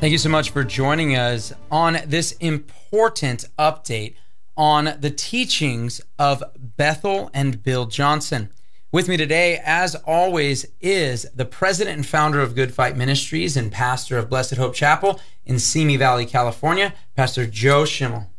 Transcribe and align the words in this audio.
Thank 0.00 0.12
you 0.12 0.18
so 0.18 0.30
much 0.30 0.48
for 0.48 0.64
joining 0.64 1.14
us 1.14 1.52
on 1.70 1.98
this 2.06 2.32
important 2.40 3.44
update 3.58 4.14
on 4.56 4.96
the 4.98 5.10
teachings 5.10 6.00
of 6.18 6.42
Bethel 6.56 7.30
and 7.34 7.62
Bill 7.62 7.84
Johnson. 7.84 8.48
With 8.90 9.08
me 9.08 9.18
today, 9.18 9.60
as 9.62 9.94
always, 9.96 10.64
is 10.80 11.26
the 11.34 11.44
president 11.44 11.96
and 11.96 12.06
founder 12.06 12.40
of 12.40 12.54
Good 12.54 12.72
Fight 12.72 12.96
Ministries 12.96 13.58
and 13.58 13.70
pastor 13.70 14.16
of 14.16 14.30
Blessed 14.30 14.54
Hope 14.54 14.72
Chapel 14.72 15.20
in 15.44 15.58
Simi 15.58 15.98
Valley, 15.98 16.24
California, 16.24 16.94
Pastor 17.14 17.44
Joe 17.44 17.84
Schimmel. 17.84 18.30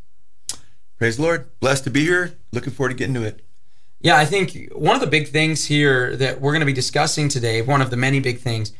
Praise 0.98 1.18
the 1.18 1.22
Lord. 1.22 1.48
Blessed 1.60 1.84
to 1.84 1.92
be 1.92 2.02
here. 2.02 2.40
Looking 2.52 2.74
forward 2.74 2.90
to 2.90 2.96
getting 2.96 3.14
to 3.14 3.24
it. 3.24 3.46
Yeah, 4.00 4.18
I 4.18 4.26
think 4.26 4.72
one 4.74 4.96
of 4.96 5.02
the 5.02 5.06
big 5.06 5.28
things 5.28 5.66
here 5.66 6.16
that 6.16 6.42
we're 6.42 6.54
going 6.54 6.62
to 6.62 6.66
be 6.66 6.74
discussing 6.74 7.30
today, 7.30 7.62
one 7.62 7.84
of 7.84 7.92
the 7.92 7.98
many 7.98 8.20
big 8.20 8.40
things, 8.40 8.74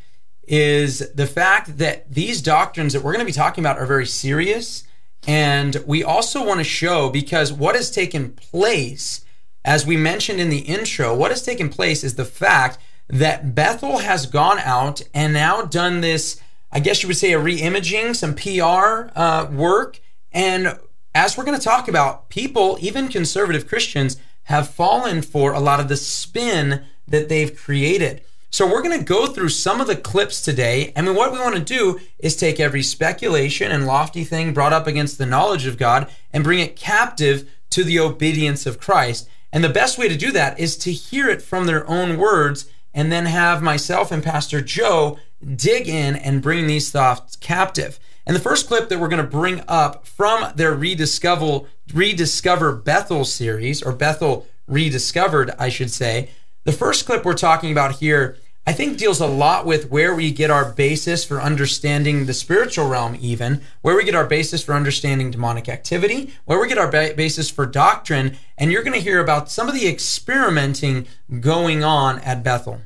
is 0.44 1.10
the 1.14 1.26
fact 1.26 1.78
that 1.78 2.12
these 2.12 2.42
doctrines 2.42 2.92
that 2.92 3.02
we're 3.02 3.12
going 3.12 3.24
to 3.24 3.30
be 3.30 3.32
talking 3.32 3.62
about 3.62 3.78
are 3.78 3.86
very 3.86 4.06
serious. 4.06 4.84
And 5.26 5.76
we 5.86 6.02
also 6.02 6.44
want 6.44 6.58
to 6.60 6.64
show 6.64 7.10
because 7.10 7.52
what 7.52 7.76
has 7.76 7.90
taken 7.90 8.32
place, 8.32 9.24
as 9.64 9.86
we 9.86 9.96
mentioned 9.96 10.40
in 10.40 10.50
the 10.50 10.60
intro, 10.60 11.14
what 11.14 11.30
has 11.30 11.42
taken 11.42 11.68
place 11.68 12.02
is 12.02 12.16
the 12.16 12.24
fact 12.24 12.78
that 13.08 13.54
Bethel 13.54 13.98
has 13.98 14.26
gone 14.26 14.58
out 14.58 15.02
and 15.14 15.32
now 15.32 15.62
done 15.62 16.00
this, 16.00 16.40
I 16.72 16.80
guess 16.80 17.02
you 17.02 17.08
would 17.08 17.16
say, 17.16 17.32
a 17.32 17.38
re 17.38 17.60
imaging, 17.60 18.14
some 18.14 18.34
PR 18.34 19.10
uh, 19.14 19.48
work. 19.52 20.00
And 20.32 20.78
as 21.14 21.36
we're 21.36 21.44
going 21.44 21.58
to 21.58 21.64
talk 21.64 21.88
about, 21.88 22.30
people, 22.30 22.78
even 22.80 23.08
conservative 23.08 23.68
Christians, 23.68 24.16
have 24.44 24.70
fallen 24.70 25.22
for 25.22 25.52
a 25.52 25.60
lot 25.60 25.78
of 25.78 25.88
the 25.88 25.96
spin 25.96 26.82
that 27.06 27.28
they've 27.28 27.56
created. 27.56 28.22
So 28.52 28.66
we're 28.66 28.82
going 28.82 28.98
to 28.98 29.04
go 29.04 29.28
through 29.28 29.48
some 29.48 29.80
of 29.80 29.86
the 29.86 29.96
clips 29.96 30.42
today. 30.42 30.92
I 30.94 31.00
mean, 31.00 31.14
what 31.14 31.32
we 31.32 31.38
want 31.38 31.56
to 31.56 31.62
do 31.62 31.98
is 32.18 32.36
take 32.36 32.60
every 32.60 32.82
speculation 32.82 33.72
and 33.72 33.86
lofty 33.86 34.24
thing 34.24 34.52
brought 34.52 34.74
up 34.74 34.86
against 34.86 35.16
the 35.16 35.24
knowledge 35.24 35.64
of 35.64 35.78
God 35.78 36.06
and 36.34 36.44
bring 36.44 36.58
it 36.58 36.76
captive 36.76 37.48
to 37.70 37.82
the 37.82 37.98
obedience 37.98 38.66
of 38.66 38.78
Christ. 38.78 39.26
And 39.54 39.64
the 39.64 39.70
best 39.70 39.96
way 39.96 40.06
to 40.06 40.18
do 40.18 40.30
that 40.32 40.60
is 40.60 40.76
to 40.78 40.92
hear 40.92 41.30
it 41.30 41.40
from 41.40 41.64
their 41.64 41.88
own 41.88 42.18
words 42.18 42.70
and 42.92 43.10
then 43.10 43.24
have 43.24 43.62
myself 43.62 44.12
and 44.12 44.22
Pastor 44.22 44.60
Joe 44.60 45.18
dig 45.56 45.88
in 45.88 46.14
and 46.14 46.42
bring 46.42 46.66
these 46.66 46.90
thoughts 46.90 47.36
captive. 47.36 47.98
And 48.26 48.36
the 48.36 48.40
first 48.40 48.68
clip 48.68 48.90
that 48.90 49.00
we're 49.00 49.08
going 49.08 49.24
to 49.24 49.30
bring 49.30 49.62
up 49.66 50.06
from 50.06 50.52
their 50.56 50.74
rediscover 50.74 51.62
rediscover 51.94 52.74
Bethel 52.74 53.24
series 53.24 53.82
or 53.82 53.92
Bethel 53.92 54.46
rediscovered, 54.66 55.52
I 55.58 55.70
should 55.70 55.90
say. 55.90 56.28
The 56.64 56.72
first 56.72 57.06
clip 57.06 57.24
we're 57.24 57.34
talking 57.34 57.72
about 57.72 57.96
here 57.96 58.36
I 58.64 58.72
think 58.72 58.96
deals 58.96 59.18
a 59.18 59.26
lot 59.26 59.66
with 59.66 59.90
where 59.90 60.14
we 60.14 60.30
get 60.30 60.48
our 60.48 60.64
basis 60.64 61.24
for 61.24 61.42
understanding 61.42 62.26
the 62.26 62.32
spiritual 62.32 62.88
realm, 62.88 63.16
even 63.20 63.60
where 63.80 63.96
we 63.96 64.04
get 64.04 64.14
our 64.14 64.24
basis 64.24 64.62
for 64.62 64.72
understanding 64.72 65.32
demonic 65.32 65.68
activity, 65.68 66.32
where 66.44 66.60
we 66.60 66.68
get 66.68 66.78
our 66.78 66.88
ba- 66.88 67.14
basis 67.16 67.50
for 67.50 67.66
doctrine. 67.66 68.36
And 68.56 68.70
you're 68.70 68.84
going 68.84 68.92
to 68.92 69.00
hear 69.00 69.18
about 69.18 69.50
some 69.50 69.68
of 69.68 69.74
the 69.74 69.88
experimenting 69.88 71.08
going 71.40 71.82
on 71.82 72.20
at 72.20 72.44
Bethel 72.44 72.82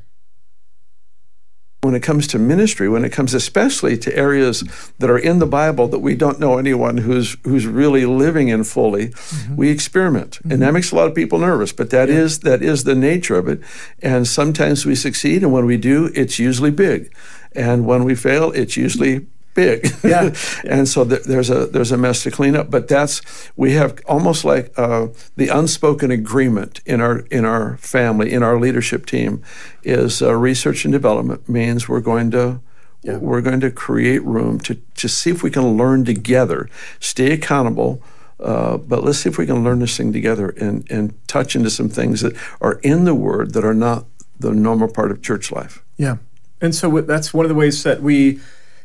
when 1.87 1.95
it 1.95 2.03
comes 2.03 2.27
to 2.27 2.39
ministry, 2.39 2.89
when 2.89 3.05
it 3.05 3.13
comes 3.13 3.33
especially 3.33 3.97
to 3.97 4.15
areas 4.17 4.65
that 4.99 5.09
are 5.09 5.19
in 5.19 5.39
the 5.39 5.47
Bible 5.47 5.87
that 5.87 6.01
we 6.01 6.17
don't 6.17 6.41
know 6.41 6.59
anyone 6.59 6.99
who's 6.99 7.37
who's 7.45 7.65
really 7.65 8.05
living 8.05 8.49
in 8.49 8.65
fully, 8.65 9.11
mm-hmm. 9.11 9.55
we 9.55 9.71
experiment, 9.71 10.33
mm-hmm. 10.33 10.51
and 10.51 10.63
that 10.63 10.75
makes 10.75 10.91
a 10.91 10.97
lot 10.97 11.07
of 11.07 11.15
people 11.15 11.39
nervous. 11.39 11.73
But 11.73 11.91
that 11.91 12.09
yeah. 12.09 12.17
is 12.17 12.41
that 12.41 12.61
is 12.61 12.83
the 12.83 12.97
nature 12.97 13.37
of 13.37 13.47
it, 13.47 13.61
and 14.03 14.27
sometimes 14.27 14.85
we 14.85 14.97
succeed, 14.97 15.43
and 15.45 15.53
when 15.53 15.65
we 15.65 15.77
do, 15.77 16.11
it's 16.15 16.41
usually 16.41 16.73
big, 16.73 17.15
and 17.53 17.87
when 17.87 18.03
we 18.03 18.17
fail, 18.17 18.51
it's 18.51 18.77
usually 18.77 19.27
big. 19.57 19.89
Yeah. 20.05 20.33
and 20.65 20.89
so 20.89 21.05
th- 21.05 21.25
there's 21.25 21.51
a 21.51 21.67
there's 21.67 21.91
a 21.91 21.97
mess 21.97 22.23
to 22.23 22.31
clean 22.31 22.55
up. 22.55 22.71
But 22.71 22.87
that's 22.87 23.23
we 23.57 23.73
have 23.73 23.99
almost 24.07 24.45
like 24.45 24.73
uh, 24.79 25.09
the 25.35 25.49
unspoken 25.49 26.13
agreement 26.13 26.81
in 26.87 27.01
our 27.01 27.21
in 27.31 27.45
our 27.45 27.77
family 27.79 28.33
in 28.33 28.45
our 28.45 28.61
leadership 28.61 29.07
team 29.07 29.43
is 29.83 30.23
uh, 30.23 30.35
research 30.35 30.85
and 30.85 30.93
development 30.93 31.49
means 31.49 31.89
we're 31.89 32.01
going 32.01 32.31
to. 32.31 32.61
Yeah. 33.03 33.19
We're 33.19 33.43
going 33.43 33.61
to 33.61 33.71
create 33.71 34.25
room 34.25 34.59
to, 34.61 34.75
to 34.97 35.09
see 35.09 35.31
if 35.31 35.41
we 35.41 35.51
can 35.51 35.77
learn 35.77 36.05
together, 36.05 36.69
stay 36.99 37.31
accountable, 37.31 38.03
uh, 38.41 38.79
but 38.79 39.05
let's 39.05 39.19
see 39.19 39.29
if 39.29 39.39
we 39.39 39.47
can 39.47 39.63
learn 39.63 39.79
this 39.79 39.97
thing 39.97 40.13
together 40.13 40.49
and, 40.49 40.91
and 40.91 41.15
touch 41.29 41.55
into 41.55 41.71
some 41.71 41.89
things 41.89 42.21
that 42.23 42.35
are 42.61 42.81
in 42.83 43.05
the 43.05 43.15
Word 43.15 43.53
that 43.53 43.65
are 43.65 43.75
not 43.75 44.07
the 44.41 44.51
normal 44.51 44.89
part 44.89 45.13
of 45.13 45.23
church 45.23 45.53
life. 45.53 45.85
Yeah. 45.97 46.17
And 46.61 46.75
so 46.75 47.01
that's 47.01 47.33
one 47.33 47.45
of 47.45 47.49
the 47.49 47.55
ways 47.55 47.83
that 47.85 48.03
we 48.03 48.41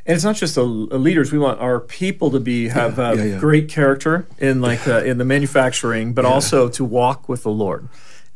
and 0.06 0.16
it's 0.16 0.24
not 0.24 0.36
just 0.36 0.56
the 0.56 0.64
leaders. 0.64 1.32
We 1.32 1.38
want 1.38 1.60
our 1.60 1.80
people 1.80 2.32
to 2.32 2.40
be 2.40 2.70
have 2.70 2.98
yeah, 2.98 3.10
uh, 3.10 3.14
yeah, 3.14 3.24
yeah. 3.24 3.40
great 3.40 3.70
character 3.70 4.26
in 4.40 4.62
like 4.62 4.88
uh, 4.88 5.04
in 5.04 5.18
the 5.18 5.26
manufacturing, 5.26 6.14
but 6.14 6.26
also 6.26 6.70
to 6.70 6.84
walk 6.84 7.30
with 7.30 7.44
the 7.44 7.52
Lord 7.52 7.88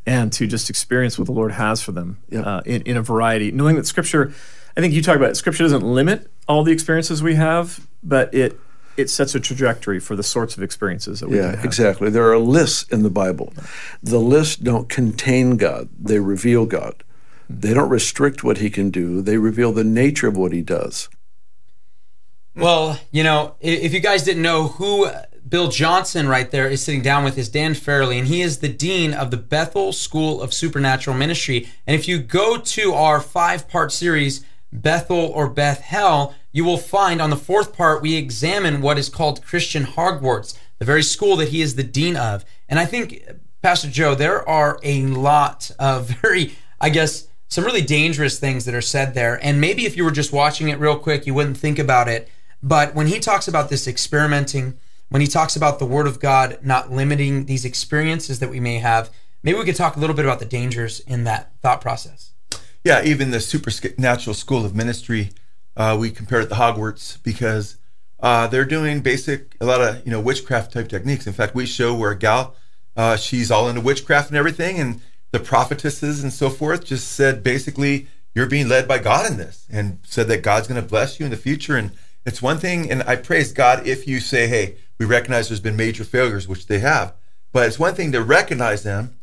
and 0.06 0.32
to 0.34 0.46
just 0.46 0.70
experience 0.70 1.18
what 1.18 1.26
the 1.26 1.32
Lord 1.32 1.52
has 1.52 1.82
for 1.82 1.92
them 1.92 2.20
uh, 2.36 2.62
in, 2.66 2.84
in 2.84 2.98
a 2.98 3.02
variety. 3.02 3.52
Knowing 3.52 3.76
that 3.78 3.88
Scripture, 3.88 4.32
I 4.78 4.82
think 4.82 4.94
you 4.94 5.02
talk 5.02 5.16
about 5.16 5.32
it, 5.32 5.36
Scripture 5.36 5.64
doesn't 5.64 5.84
limit 5.84 6.30
all 6.48 6.64
the 6.64 6.72
experiences 6.72 7.24
we 7.24 7.36
have, 7.36 7.88
but 8.04 8.34
it 8.34 8.60
it 8.96 9.10
sets 9.10 9.36
a 9.36 9.40
trajectory 9.40 10.00
for 10.00 10.16
the 10.16 10.24
sorts 10.24 10.56
of 10.56 10.64
experiences 10.64 11.20
that 11.20 11.30
we 11.30 11.38
yeah 11.38 11.62
exactly. 11.64 12.10
There 12.12 12.32
are 12.32 12.38
lists 12.38 12.84
in 12.92 13.02
the 13.02 13.10
bible. 13.10 13.54
The 14.04 14.20
lists 14.20 14.56
don't 14.56 14.88
contain 14.88 15.58
god. 15.58 15.90
They 16.00 16.20
reveal 16.20 16.66
god. 16.68 17.04
They 17.50 17.74
don't 17.74 17.90
restrict 17.90 18.44
what 18.44 18.58
he 18.58 18.70
can 18.70 18.90
do. 18.90 19.22
They 19.22 19.38
reveal 19.38 19.72
the 19.72 19.84
nature 19.84 20.28
of 20.28 20.38
what 20.38 20.52
he 20.52 20.62
does 20.62 21.10
well, 22.56 23.00
you 23.12 23.24
know, 23.24 23.56
if 23.60 23.94
you 23.94 24.00
guys 24.00 24.24
didn't 24.24 24.44
know 24.44 24.68
who 24.68 25.10
Bill 25.48 25.68
Johnson 25.68 26.28
right 26.28 26.50
there 26.50 26.68
is 26.68 26.84
sitting 26.84 27.02
down 27.02 27.24
with 27.24 27.38
is 27.38 27.50
Dann 27.50 27.74
Farrelly, 27.74 28.18
and 28.18 28.28
he 28.28 28.42
is 28.42 28.60
the 28.60 28.70
dean 28.70 29.14
of 29.14 29.30
the 29.30 29.38
Bethel 29.38 29.94
School 29.94 30.42
of 30.42 30.54
Supernatural 30.54 31.16
Ministry. 31.16 31.70
And 31.86 31.96
if 31.96 32.08
you 32.08 32.18
go 32.18 32.58
to 32.58 32.94
our 32.94 33.22
five 33.22 33.68
part 33.68 33.92
series, 33.92 34.44
Bethel 34.74 35.18
or 35.18 35.48
Beth 35.48 35.82
Hell, 35.82 36.34
you 36.52 36.64
will 36.64 36.78
find 36.78 37.22
on 37.22 37.30
the 37.30 37.36
fourth 37.36 37.76
part, 37.76 38.02
we 38.02 38.16
examine 38.16 38.82
what 38.82 38.98
is 38.98 39.10
called 39.10 39.46
Christian 39.46 39.84
Hogwarts, 39.84 40.58
the 40.80 40.86
very 40.86 41.04
school 41.04 41.36
that 41.38 41.50
he 41.50 41.62
is 41.62 41.76
the 41.76 41.84
dean 41.84 42.16
of. 42.16 42.44
And 42.68 42.80
I 42.80 42.86
think, 42.86 43.24
Pastor 43.62 43.90
Joe, 43.90 44.16
there 44.16 44.48
are 44.48 44.80
a 44.82 45.04
lot 45.04 45.70
of 45.78 46.10
very, 46.22 46.56
I 46.82 46.90
guess, 46.90 47.28
some 47.48 47.64
really 47.66 47.82
dangerous 47.82 48.40
things 48.40 48.66
that 48.66 48.74
are 48.74 48.82
said 48.82 49.14
there. 49.14 49.40
And 49.44 49.62
maybe 49.62 49.86
if 49.86 49.96
you 49.96 50.04
were 50.04 50.12
just 50.12 50.34
watching 50.34 50.70
it 50.70 50.80
real 50.80 50.98
quick, 50.98 51.28
you 51.28 51.34
wouldn't 51.34 51.58
think 51.58 51.78
about 51.78 52.08
it. 52.08 52.30
But 52.66 52.96
when 52.96 53.06
he 53.06 53.20
talks 53.20 53.48
about 53.48 53.70
this 53.70 53.88
experimenting, 53.88 54.80
when 55.10 55.22
he 55.22 55.28
talks 55.28 55.56
about 55.56 55.78
the 55.78 55.86
Word 55.86 56.08
of 56.08 56.20
God 56.20 56.58
not 56.64 56.92
limiting 56.92 57.46
these 57.46 57.64
experiences 57.64 58.40
that 58.40 58.50
we 58.50 58.60
may 58.60 58.80
have, 58.80 59.12
maybe 59.44 59.60
we 59.60 59.66
could 59.66 59.76
talk 59.76 59.96
a 59.96 60.00
little 60.00 60.16
bit 60.16 60.26
about 60.26 60.40
the 60.40 60.46
dangers 60.46 61.00
in 61.02 61.26
that 61.26 61.52
thought 61.62 61.80
process. 61.80 62.32
Yeah, 62.84 63.04
even 63.04 63.30
the 63.30 63.40
supernatural 63.40 64.34
school 64.34 64.66
of 64.66 64.76
ministry, 64.76 65.30
uh, 65.78 65.96
we 66.00 66.10
compare 66.10 66.42
it 66.42 66.50
to 66.50 66.56
Hogwarts 66.56 67.22
because 67.22 67.78
uh, 68.20 68.48
they're 68.48 68.66
doing 68.66 69.02
basic, 69.02 69.56
a 69.62 69.66
lot 69.66 69.82
of 69.82 70.04
you 70.04 70.12
know 70.12 70.20
witchcraft 70.20 70.74
type 70.74 70.90
techniques. 70.90 71.28
In 71.28 71.34
fact, 71.34 71.54
we 71.54 71.68
show 71.68 71.94
where 71.94 72.12
a 72.12 72.18
gal, 72.18 72.56
uh, 72.98 73.16
she's 73.16 73.52
all 73.52 73.70
into 73.70 73.82
witchcraft 73.82 74.30
and 74.30 74.38
everything, 74.38 74.80
and 74.80 75.02
the 75.30 75.40
prophetesses 75.40 76.24
and 76.24 76.34
so 76.34 76.50
forth 76.50 76.84
just 76.84 77.12
said 77.12 77.44
basically 77.44 78.08
you're 78.34 78.48
being 78.48 78.68
led 78.68 78.88
by 78.88 78.98
God 78.98 79.30
in 79.30 79.38
this, 79.38 79.68
and 79.72 80.00
said 80.04 80.28
that 80.30 80.42
God's 80.42 80.68
going 80.68 80.82
to 80.82 80.88
bless 80.88 81.20
you 81.20 81.26
in 81.26 81.32
the 81.32 81.38
future 81.38 81.78
and 81.78 81.92
it's 82.26 82.42
one 82.42 82.58
thing, 82.58 82.92
and 82.92 83.04
I 83.04 83.16
praise 83.16 83.52
God 83.52 83.86
if 83.88 84.08
you 84.08 84.20
say, 84.20 84.48
hey, 84.48 84.78
we 84.98 85.06
recognize 85.06 85.50
there's 85.50 85.60
been 85.60 85.76
major 85.76 86.04
failures, 86.04 86.48
which 86.48 86.68
they 86.68 86.80
have. 86.80 87.14
But 87.52 87.68
it's 87.68 87.80
one 87.80 87.96
thing 87.96 88.12
to 88.12 88.22
recognize 88.22 88.84
them, 88.84 89.18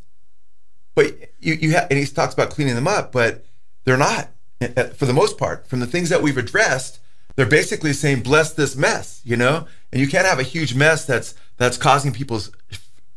but 0.94 1.14
you, 1.40 1.54
you 1.54 1.72
have, 1.72 1.88
and 1.90 1.98
he 1.98 2.06
talks 2.06 2.34
about 2.34 2.50
cleaning 2.50 2.74
them 2.74 2.88
up, 2.88 3.12
but 3.12 3.44
they're 3.84 3.96
not 3.96 4.28
eh, 4.60 4.68
eh, 4.76 4.88
for 4.88 5.06
the 5.06 5.12
most 5.12 5.38
part. 5.38 5.66
From 5.66 5.80
the 5.80 5.86
things 5.86 6.08
that 6.08 6.22
we've 6.22 6.38
addressed, 6.38 7.00
they're 7.36 7.46
basically 7.46 7.92
saying, 7.92 8.22
bless 8.22 8.52
this 8.52 8.76
mess, 8.76 9.20
you 9.24 9.36
know? 9.36 9.66
And 9.90 10.00
you 10.00 10.08
can't 10.08 10.26
have 10.26 10.38
a 10.38 10.44
huge 10.44 10.74
mess 10.74 11.04
that's 11.04 11.34
that's 11.58 11.76
causing 11.76 12.12
people's 12.12 12.50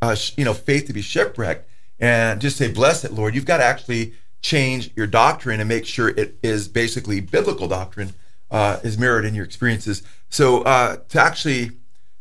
uh, 0.02 0.16
you 0.38 0.46
know 0.46 0.54
faith 0.54 0.86
to 0.88 0.94
be 0.94 1.02
shipwrecked 1.02 1.68
and 2.00 2.42
just 2.42 2.58
say 2.58 2.72
bless 2.72 3.04
it 3.04 3.14
lord 3.14 3.34
you've 3.34 3.46
got 3.46 3.58
to 3.58 3.64
actually 3.64 4.14
change 4.42 4.92
your 4.96 5.08
doctrine 5.08 5.60
and 5.60 5.70
make 5.70 5.86
sure 5.86 6.10
it 6.10 6.38
is 6.44 6.68
basically 6.68 7.20
biblical 7.20 7.68
doctrine 7.68 8.14
uh, 8.56 8.80
is 8.84 8.98
mirrored 8.98 9.26
in 9.26 9.36
your 9.36 9.44
experiences. 9.44 10.02
So 10.30 10.62
uh, 10.62 10.96
to 11.10 11.20
actually 11.20 11.72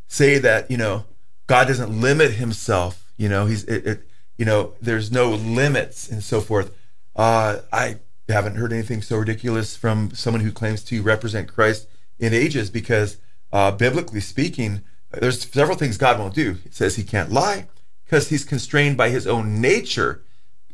say 0.08 0.38
that 0.38 0.68
you 0.68 0.76
know 0.76 1.04
God 1.46 1.68
doesn't 1.68 2.00
limit 2.00 2.32
Himself, 2.32 3.12
you 3.16 3.28
know 3.28 3.46
He's 3.46 3.62
it, 3.64 3.86
it 3.86 4.08
you 4.36 4.44
know 4.44 4.72
there's 4.82 5.12
no 5.12 5.30
limits 5.30 6.10
and 6.10 6.24
so 6.24 6.40
forth. 6.40 6.76
Uh, 7.14 7.60
I 7.72 8.00
haven't 8.28 8.56
heard 8.56 8.72
anything 8.72 9.00
so 9.00 9.16
ridiculous 9.18 9.76
from 9.76 10.10
someone 10.12 10.40
who 10.40 10.50
claims 10.50 10.82
to 10.84 11.02
represent 11.02 11.52
Christ 11.52 11.86
in 12.18 12.34
ages 12.34 12.68
because 12.68 13.18
uh, 13.52 13.70
biblically 13.70 14.18
speaking, 14.18 14.80
there's 15.12 15.48
several 15.48 15.76
things 15.76 15.96
God 15.96 16.18
won't 16.18 16.34
do. 16.34 16.56
It 16.64 16.74
says 16.74 16.96
He 16.96 17.04
can't 17.04 17.30
lie 17.30 17.68
because 18.04 18.30
He's 18.30 18.44
constrained 18.44 18.96
by 18.96 19.10
His 19.10 19.28
own 19.28 19.60
nature. 19.60 20.24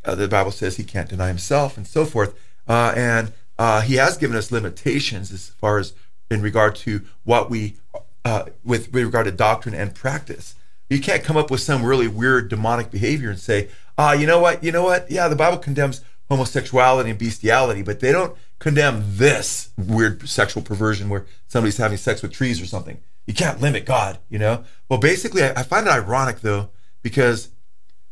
Uh, 0.07 0.15
the 0.15 0.27
Bible 0.27 0.53
says 0.53 0.79
He 0.79 0.85
can't 0.85 1.11
deny 1.11 1.29
Himself 1.29 1.77
and 1.77 1.87
so 1.87 2.07
forth. 2.07 2.33
Uh, 2.67 2.95
and 2.97 3.35
uh, 3.61 3.83
he 3.83 3.97
has 3.97 4.17
given 4.17 4.39
us 4.39 4.51
limitations 4.51 5.31
as 5.31 5.51
far 5.51 5.77
as 5.77 5.93
in 6.31 6.41
regard 6.41 6.75
to 6.75 7.03
what 7.25 7.51
we, 7.51 7.77
uh, 8.25 8.45
with, 8.65 8.91
with 8.91 9.05
regard 9.05 9.27
to 9.27 9.33
doctrine 9.33 9.75
and 9.75 9.95
practice. 9.95 10.55
You 10.89 10.99
can't 10.99 11.23
come 11.23 11.37
up 11.37 11.51
with 11.51 11.61
some 11.61 11.85
really 11.85 12.09
weird 12.09 12.49
demonic 12.49 12.91
behavior 12.91 13.29
and 13.29 13.39
say, 13.39 13.69
ah, 13.99 14.13
you 14.15 14.27
know 14.27 14.41
what, 14.41 14.65
you 14.65 14.73
know 14.73 14.83
what? 14.83 15.11
Yeah, 15.11 15.29
the 15.29 15.37
Bible 15.37 15.59
condemns 15.59 16.01
homosexuality 16.31 17.11
and 17.11 17.19
bestiality, 17.19 17.83
but 17.83 18.01
they 18.01 18.13
don't 18.13 18.35
condemn 18.61 19.03
this 19.07 19.73
weird 19.77 20.27
sexual 20.27 20.63
perversion 20.63 21.11
where 21.11 21.27
somebody's 21.47 21.77
having 21.77 21.99
sex 21.99 22.23
with 22.23 22.33
trees 22.33 22.63
or 22.63 22.67
something. 22.67 22.99
You 23.27 23.35
can't 23.35 23.61
limit 23.61 23.85
God, 23.85 24.21
you 24.31 24.39
know? 24.39 24.65
Well, 24.89 24.99
basically, 25.01 25.43
I, 25.43 25.51
I 25.61 25.63
find 25.65 25.87
it 25.87 25.93
ironic 25.93 26.41
though, 26.41 26.71
because 27.03 27.51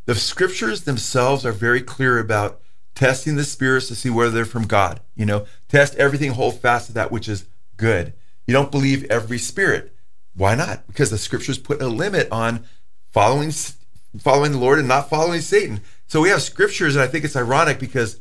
the 0.05 0.15
scriptures 0.15 0.83
themselves 0.83 1.47
are 1.47 1.53
very 1.53 1.81
clear 1.81 2.19
about 2.19 2.61
testing 2.99 3.37
the 3.37 3.45
spirits 3.45 3.87
to 3.87 3.95
see 3.95 4.11
whether 4.11 4.33
they're 4.33 4.45
from 4.45 4.67
God. 4.67 4.99
You 5.15 5.25
know, 5.25 5.47
test 5.69 5.95
everything, 5.95 6.33
hold 6.33 6.61
fast 6.61 6.89
to 6.89 6.93
that 6.95 7.13
which 7.13 7.29
is 7.29 7.47
good. 7.77 8.13
You 8.45 8.53
don't 8.53 8.73
believe 8.73 9.05
every 9.05 9.39
spirit. 9.39 9.95
Why 10.35 10.57
not? 10.57 10.85
Because 10.89 11.11
the 11.11 11.17
scriptures 11.19 11.59
put 11.59 11.81
a 11.81 11.87
limit 11.87 12.27
on 12.33 12.65
following 13.13 13.53
following 14.19 14.51
the 14.51 14.59
Lord 14.59 14.81
and 14.81 14.89
not 14.89 15.09
following 15.09 15.41
Satan. 15.41 15.81
So 16.09 16.21
we 16.21 16.31
have 16.31 16.43
scriptures, 16.43 16.97
and 16.97 17.03
I 17.03 17.07
think 17.07 17.25
it's 17.25 17.37
ironic 17.37 17.79
because 17.79 18.19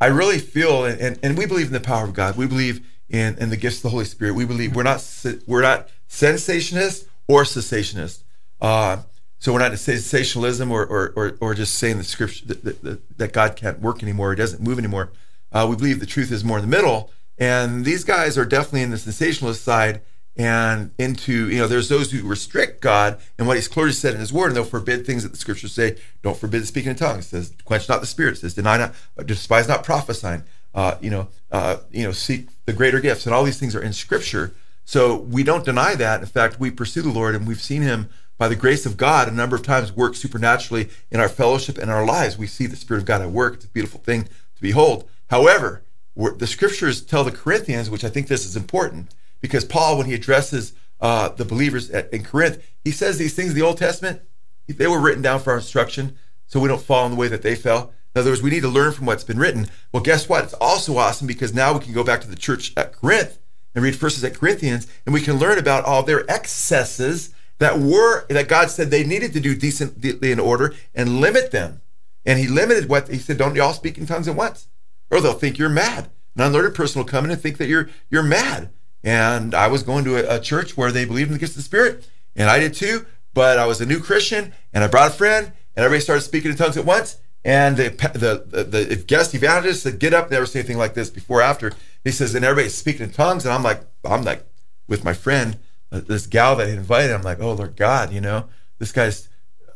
I 0.00 0.06
really 0.06 0.38
feel, 0.38 0.84
and, 0.84 1.18
and 1.20 1.36
we 1.36 1.46
believe 1.46 1.66
in 1.66 1.72
the 1.72 1.80
power 1.80 2.04
of 2.04 2.12
God. 2.12 2.36
We 2.36 2.46
believe 2.46 2.86
in, 3.08 3.36
in 3.38 3.50
the 3.50 3.56
gifts 3.56 3.78
of 3.78 3.82
the 3.82 3.88
Holy 3.90 4.04
Spirit. 4.04 4.36
We 4.36 4.44
believe 4.44 4.76
we're 4.76 4.84
not 4.84 5.04
we're 5.46 5.62
not 5.62 5.88
cessationists 6.08 7.06
or 7.26 7.42
cessationists. 7.42 8.22
Uh, 8.60 8.98
so 9.44 9.52
we're 9.52 9.58
not 9.58 9.78
sensationalism 9.78 10.72
or, 10.72 10.86
or, 10.86 11.12
or, 11.16 11.36
or 11.38 11.54
just 11.54 11.74
saying 11.74 11.98
the 11.98 12.04
scripture 12.04 12.46
that, 12.46 12.82
that, 12.82 13.18
that, 13.18 13.32
God 13.34 13.56
can't 13.56 13.78
work 13.78 14.02
anymore, 14.02 14.30
He 14.30 14.36
doesn't 14.36 14.62
move 14.62 14.78
anymore. 14.78 15.12
Uh, 15.52 15.66
we 15.68 15.76
believe 15.76 16.00
the 16.00 16.06
truth 16.06 16.32
is 16.32 16.42
more 16.42 16.56
in 16.56 16.62
the 16.62 16.76
middle. 16.76 17.10
And 17.36 17.84
these 17.84 18.04
guys 18.04 18.38
are 18.38 18.46
definitely 18.46 18.80
in 18.80 18.90
the 18.90 18.96
sensationalist 18.96 19.62
side 19.62 20.00
and 20.34 20.92
into, 20.96 21.50
you 21.50 21.58
know, 21.58 21.66
there's 21.66 21.90
those 21.90 22.10
who 22.10 22.26
restrict 22.26 22.80
God 22.80 23.18
and 23.38 23.46
what 23.46 23.58
He's 23.58 23.68
clearly 23.68 23.92
said 23.92 24.14
in 24.14 24.20
His 24.20 24.32
Word, 24.32 24.46
and 24.46 24.56
they'll 24.56 24.64
forbid 24.64 25.04
things 25.04 25.24
that 25.24 25.32
the 25.32 25.36
scriptures 25.36 25.74
say. 25.74 25.98
Don't 26.22 26.38
forbid 26.38 26.66
speaking 26.66 26.92
in 26.92 26.96
tongues. 26.96 27.26
It 27.26 27.28
says, 27.28 27.54
quench 27.66 27.86
not 27.86 28.00
the 28.00 28.06
spirit. 28.06 28.36
It 28.36 28.40
says, 28.40 28.54
deny 28.54 28.78
not, 28.78 28.94
despise 29.26 29.68
not 29.68 29.84
prophesying. 29.84 30.44
Uh, 30.74 30.96
you 31.02 31.10
know, 31.10 31.28
uh, 31.52 31.76
you 31.90 32.04
know, 32.04 32.12
seek 32.12 32.48
the 32.64 32.72
greater 32.72 32.98
gifts, 32.98 33.26
and 33.26 33.34
all 33.34 33.44
these 33.44 33.60
things 33.60 33.76
are 33.76 33.82
in 33.82 33.92
Scripture. 33.92 34.54
So 34.86 35.16
we 35.16 35.42
don't 35.42 35.66
deny 35.66 35.96
that. 35.96 36.20
In 36.20 36.26
fact, 36.26 36.58
we 36.58 36.70
pursue 36.70 37.02
the 37.02 37.10
Lord, 37.10 37.34
and 37.34 37.46
we've 37.46 37.60
seen 37.60 37.82
Him 37.82 38.08
by 38.36 38.48
the 38.48 38.56
grace 38.56 38.84
of 38.84 38.96
God, 38.96 39.28
a 39.28 39.30
number 39.30 39.56
of 39.56 39.62
times 39.62 39.92
work 39.92 40.14
supernaturally 40.14 40.88
in 41.10 41.20
our 41.20 41.28
fellowship 41.28 41.78
and 41.78 41.90
our 41.90 42.04
lives. 42.04 42.36
We 42.36 42.46
see 42.46 42.66
the 42.66 42.76
Spirit 42.76 43.00
of 43.00 43.06
God 43.06 43.22
at 43.22 43.30
work. 43.30 43.54
It's 43.54 43.64
a 43.64 43.68
beautiful 43.68 44.00
thing 44.00 44.24
to 44.24 44.62
behold. 44.62 45.08
However, 45.30 45.82
the 46.16 46.46
scriptures 46.46 47.02
tell 47.02 47.24
the 47.24 47.32
Corinthians, 47.32 47.90
which 47.90 48.04
I 48.04 48.08
think 48.08 48.28
this 48.28 48.44
is 48.44 48.56
important, 48.56 49.10
because 49.40 49.64
Paul, 49.64 49.98
when 49.98 50.06
he 50.06 50.14
addresses 50.14 50.72
uh, 51.00 51.28
the 51.30 51.44
believers 51.44 51.90
at, 51.90 52.12
in 52.12 52.24
Corinth, 52.24 52.64
he 52.84 52.90
says 52.90 53.18
these 53.18 53.34
things 53.34 53.50
in 53.50 53.56
the 53.56 53.62
Old 53.62 53.78
Testament, 53.78 54.22
they 54.68 54.86
were 54.86 55.00
written 55.00 55.22
down 55.22 55.40
for 55.40 55.50
our 55.50 55.58
instruction, 55.58 56.16
so 56.46 56.60
we 56.60 56.68
don't 56.68 56.82
fall 56.82 57.04
in 57.06 57.12
the 57.12 57.18
way 57.18 57.28
that 57.28 57.42
they 57.42 57.54
fell. 57.54 57.92
In 58.14 58.20
other 58.20 58.30
words, 58.30 58.42
we 58.42 58.50
need 58.50 58.62
to 58.62 58.68
learn 58.68 58.92
from 58.92 59.06
what's 59.06 59.24
been 59.24 59.38
written. 59.38 59.68
Well, 59.92 60.02
guess 60.02 60.28
what? 60.28 60.44
It's 60.44 60.54
also 60.54 60.96
awesome 60.96 61.26
because 61.26 61.52
now 61.52 61.72
we 61.72 61.80
can 61.80 61.92
go 61.92 62.04
back 62.04 62.20
to 62.20 62.28
the 62.28 62.36
church 62.36 62.72
at 62.76 62.92
Corinth 62.92 63.38
and 63.74 63.82
read 63.82 63.96
verses 63.96 64.22
at 64.22 64.34
Corinthians, 64.34 64.86
and 65.04 65.12
we 65.12 65.20
can 65.20 65.38
learn 65.38 65.58
about 65.58 65.84
all 65.84 66.02
their 66.02 66.28
excesses 66.30 67.34
that 67.58 67.78
were 67.78 68.26
that 68.28 68.48
God 68.48 68.70
said 68.70 68.90
they 68.90 69.04
needed 69.04 69.32
to 69.32 69.40
do 69.40 69.54
decently 69.54 70.32
in 70.32 70.40
order 70.40 70.74
and 70.94 71.20
limit 71.20 71.50
them. 71.50 71.80
And 72.26 72.38
he 72.38 72.46
limited 72.46 72.88
what 72.88 73.08
he 73.08 73.18
said, 73.18 73.38
don't 73.38 73.54
y'all 73.54 73.72
speak 73.72 73.98
in 73.98 74.06
tongues 74.06 74.28
at 74.28 74.36
once? 74.36 74.68
Or 75.10 75.20
they'll 75.20 75.34
think 75.34 75.58
you're 75.58 75.68
mad. 75.68 76.10
An 76.36 76.42
unlearned 76.42 76.74
person 76.74 76.98
will 76.98 77.06
come 77.06 77.24
in 77.24 77.30
and 77.30 77.40
think 77.40 77.58
that 77.58 77.68
you're 77.68 77.88
you're 78.10 78.22
mad. 78.22 78.70
And 79.02 79.54
I 79.54 79.68
was 79.68 79.82
going 79.82 80.04
to 80.04 80.16
a, 80.16 80.36
a 80.36 80.40
church 80.40 80.76
where 80.76 80.90
they 80.90 81.04
believed 81.04 81.28
in 81.28 81.34
the 81.34 81.38
gifts 81.38 81.52
of 81.52 81.58
the 81.58 81.62
Spirit, 81.62 82.08
and 82.34 82.48
I 82.48 82.58
did 82.58 82.74
too. 82.74 83.06
But 83.34 83.58
I 83.58 83.66
was 83.66 83.80
a 83.80 83.86
new 83.86 84.00
Christian, 84.00 84.52
and 84.72 84.82
I 84.82 84.86
brought 84.86 85.10
a 85.10 85.14
friend, 85.14 85.46
and 85.46 85.84
everybody 85.84 86.00
started 86.00 86.22
speaking 86.22 86.50
in 86.50 86.56
tongues 86.56 86.76
at 86.76 86.84
once. 86.84 87.18
And 87.44 87.76
the 87.76 87.90
the 88.14 88.64
the, 88.64 88.84
the 88.84 88.96
guest 88.96 89.34
evangelist 89.34 89.82
said, 89.82 89.98
"Get 89.98 90.14
up!" 90.14 90.30
Never 90.30 90.46
say 90.46 90.60
anything 90.60 90.78
like 90.78 90.94
this 90.94 91.10
before 91.10 91.42
after. 91.42 91.72
He 92.02 92.10
says, 92.10 92.34
and 92.34 92.44
everybody's 92.44 92.74
speaking 92.74 93.02
in 93.02 93.12
tongues, 93.12 93.44
and 93.44 93.54
I'm 93.54 93.62
like, 93.62 93.82
I'm 94.04 94.24
like 94.24 94.46
with 94.88 95.04
my 95.04 95.14
friend, 95.14 95.58
this 96.00 96.26
gal 96.26 96.56
that 96.56 96.68
he 96.68 96.74
invited, 96.74 97.12
I'm 97.12 97.22
like, 97.22 97.40
oh 97.40 97.52
Lord 97.52 97.76
God, 97.76 98.12
you 98.12 98.20
know, 98.20 98.48
this 98.78 98.92
guy's 98.92 99.28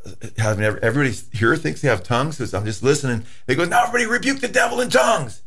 uh, 0.06 0.10
having 0.38 0.64
everybody 0.64 1.14
here 1.32 1.56
thinks 1.56 1.80
they 1.80 1.88
have 1.88 2.02
tongues. 2.02 2.36
So 2.36 2.58
I'm 2.58 2.64
just 2.64 2.82
listening. 2.82 3.24
They 3.46 3.54
go, 3.54 3.64
now 3.64 3.84
everybody 3.84 4.06
rebuke 4.06 4.40
the 4.40 4.48
devil 4.48 4.80
in 4.80 4.90
tongues. 4.90 5.42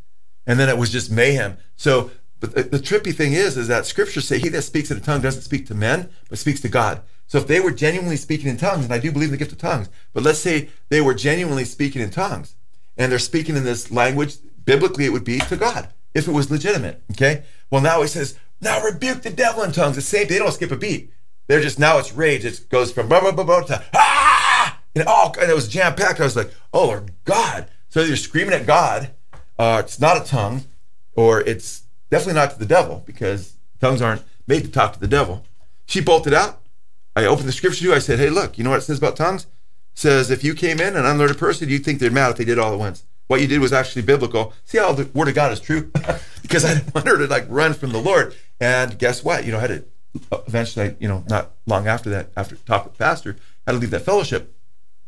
And 0.48 0.60
then 0.60 0.70
it 0.70 0.78
was 0.78 0.92
just 0.92 1.12
mayhem. 1.12 1.58
So, 1.76 2.12
but 2.40 2.56
the, 2.56 2.64
the 2.64 2.80
trippy 2.80 3.14
thing 3.14 3.34
is, 3.34 3.58
is 3.58 3.68
that 3.68 3.86
scriptures 3.86 4.28
say 4.28 4.40
he 4.40 4.50
that 4.50 4.64
speaks 4.64 4.90
in 4.90 4.98
a 4.98 5.02
tongue 5.02 5.22
doesn't 5.22 5.44
speak 5.44 5.68
to 5.68 5.76
men, 5.76 6.10
but 6.30 6.40
speaks 6.40 6.60
to 6.62 6.70
God. 6.70 7.02
So 7.28 7.38
if 7.38 7.48
they 7.48 7.60
were 7.60 7.72
genuinely 7.72 8.18
speaking 8.18 8.50
in 8.50 8.58
tongues, 8.58 8.84
and 8.84 8.94
I 8.94 9.00
do 9.00 9.12
believe 9.12 9.30
in 9.30 9.32
the 9.32 9.38
gift 9.38 9.54
of 9.54 9.58
tongues, 9.58 9.90
but 10.14 10.24
let's 10.24 10.40
say 10.40 10.70
they 10.90 11.00
were 11.00 11.14
genuinely 11.14 11.64
speaking 11.64 12.02
in 12.02 12.10
tongues, 12.10 12.56
and 12.98 13.12
they're 13.12 13.20
speaking 13.20 13.56
in 13.56 13.64
this 13.64 13.90
language, 13.92 14.36
biblically 14.66 15.06
it 15.06 15.14
would 15.14 15.24
be 15.24 15.40
to 15.40 15.56
God, 15.56 15.90
if 16.14 16.28
it 16.28 16.32
was 16.32 16.52
legitimate. 16.52 17.02
Okay. 17.12 17.44
Well, 17.70 17.82
now 17.82 18.02
he 18.02 18.08
says, 18.08 18.38
now 18.62 18.82
rebuke 18.84 19.24
the 19.24 19.30
devil 19.30 19.64
in 19.64 19.72
tongues. 19.72 19.96
The 19.96 20.02
same. 20.02 20.28
They 20.28 20.38
don't 20.38 20.52
skip 20.52 20.72
a 20.72 20.78
beat. 20.78 21.12
They're 21.48 21.62
just 21.62 21.80
now 21.80 21.98
it's 21.98 22.14
rage. 22.14 22.46
It 22.46 22.70
goes 22.70 22.92
from 22.92 23.10
blah 23.10 23.20
blah 23.20 23.32
blah 23.32 23.44
blah 23.44 23.62
to 23.62 23.84
ah, 23.94 24.80
and 24.96 25.06
all 25.08 25.36
and 25.40 25.50
it 25.50 25.56
was 25.56 25.68
jam 25.68 25.96
packed. 25.96 26.20
I 26.20 26.24
was 26.24 26.36
like, 26.36 26.54
oh 26.74 26.88
Lord 26.88 27.12
God. 27.26 27.68
So 27.90 28.02
you're 28.02 28.16
screaming 28.16 28.54
at 28.54 28.66
God. 28.66 29.12
Uh, 29.60 29.82
it's 29.84 30.00
not 30.00 30.22
a 30.22 30.26
tongue, 30.26 30.64
or 31.14 31.42
it's 31.42 31.84
definitely 32.10 32.36
not 32.36 32.52
to 32.52 32.60
the 32.60 32.66
devil 32.66 33.04
because 33.06 33.58
tongues 33.80 34.02
aren't 34.02 34.24
made 34.48 34.64
to 34.64 34.72
talk 34.72 34.94
to 34.94 35.00
the 35.00 35.08
devil. 35.08 35.44
She 35.86 36.00
bolted 36.00 36.34
out. 36.34 36.62
I 37.16 37.26
opened 37.26 37.50
the 37.50 37.54
scripture 37.54 37.80
to 37.80 37.86
you. 37.86 37.94
I 37.94 38.00
said, 38.00 38.18
hey, 38.18 38.30
look, 38.30 38.58
you 38.58 38.64
know 38.64 38.70
what 38.70 38.80
it 38.80 38.84
says 38.84 38.98
about 38.98 39.18
tongues? 39.18 39.44
It 39.44 40.00
says 40.00 40.32
if 40.32 40.44
you 40.44 40.54
came 40.54 40.80
in 40.80 40.96
an 40.96 41.06
unlearned 41.06 41.38
person, 41.38 41.68
you'd 41.68 41.84
think 41.84 42.00
they're 42.00 42.10
mad 42.10 42.32
if 42.32 42.38
they 42.38 42.46
did 42.46 42.58
all 42.58 42.72
at 42.72 42.80
once. 42.80 43.04
What 43.28 43.42
you 43.42 43.48
did 43.48 43.60
was 43.60 43.74
actually 43.74 44.04
biblical. 44.04 44.54
See 44.64 44.78
how 44.78 44.94
the 44.94 45.10
word 45.14 45.28
of 45.28 45.36
God 45.36 45.52
is 45.52 45.60
true? 45.60 45.92
because 46.52 46.66
I 46.66 46.74
didn't 46.74 46.94
want 46.94 47.08
her 47.08 47.18
to 47.18 47.28
like 47.28 47.46
run 47.48 47.74
from 47.74 47.92
the 47.92 48.02
Lord. 48.02 48.36
And 48.60 49.00
guess 49.00 49.24
what? 49.24 49.46
You 49.46 49.54
know, 49.54 49.58
I 49.58 49.62
had 49.62 49.70
to 49.70 49.86
eventually, 50.48 50.96
you 51.00 51.08
know, 51.08 51.24
not 51.30 51.52
long 51.66 51.88
after 51.88 52.10
that, 52.10 52.30
after 52.36 52.56
talk 52.58 52.84
with 52.84 52.98
pastor, 52.98 53.38
had 53.66 53.74
to 53.74 53.78
leave 53.78 53.92
that 53.92 54.02
fellowship. 54.02 54.54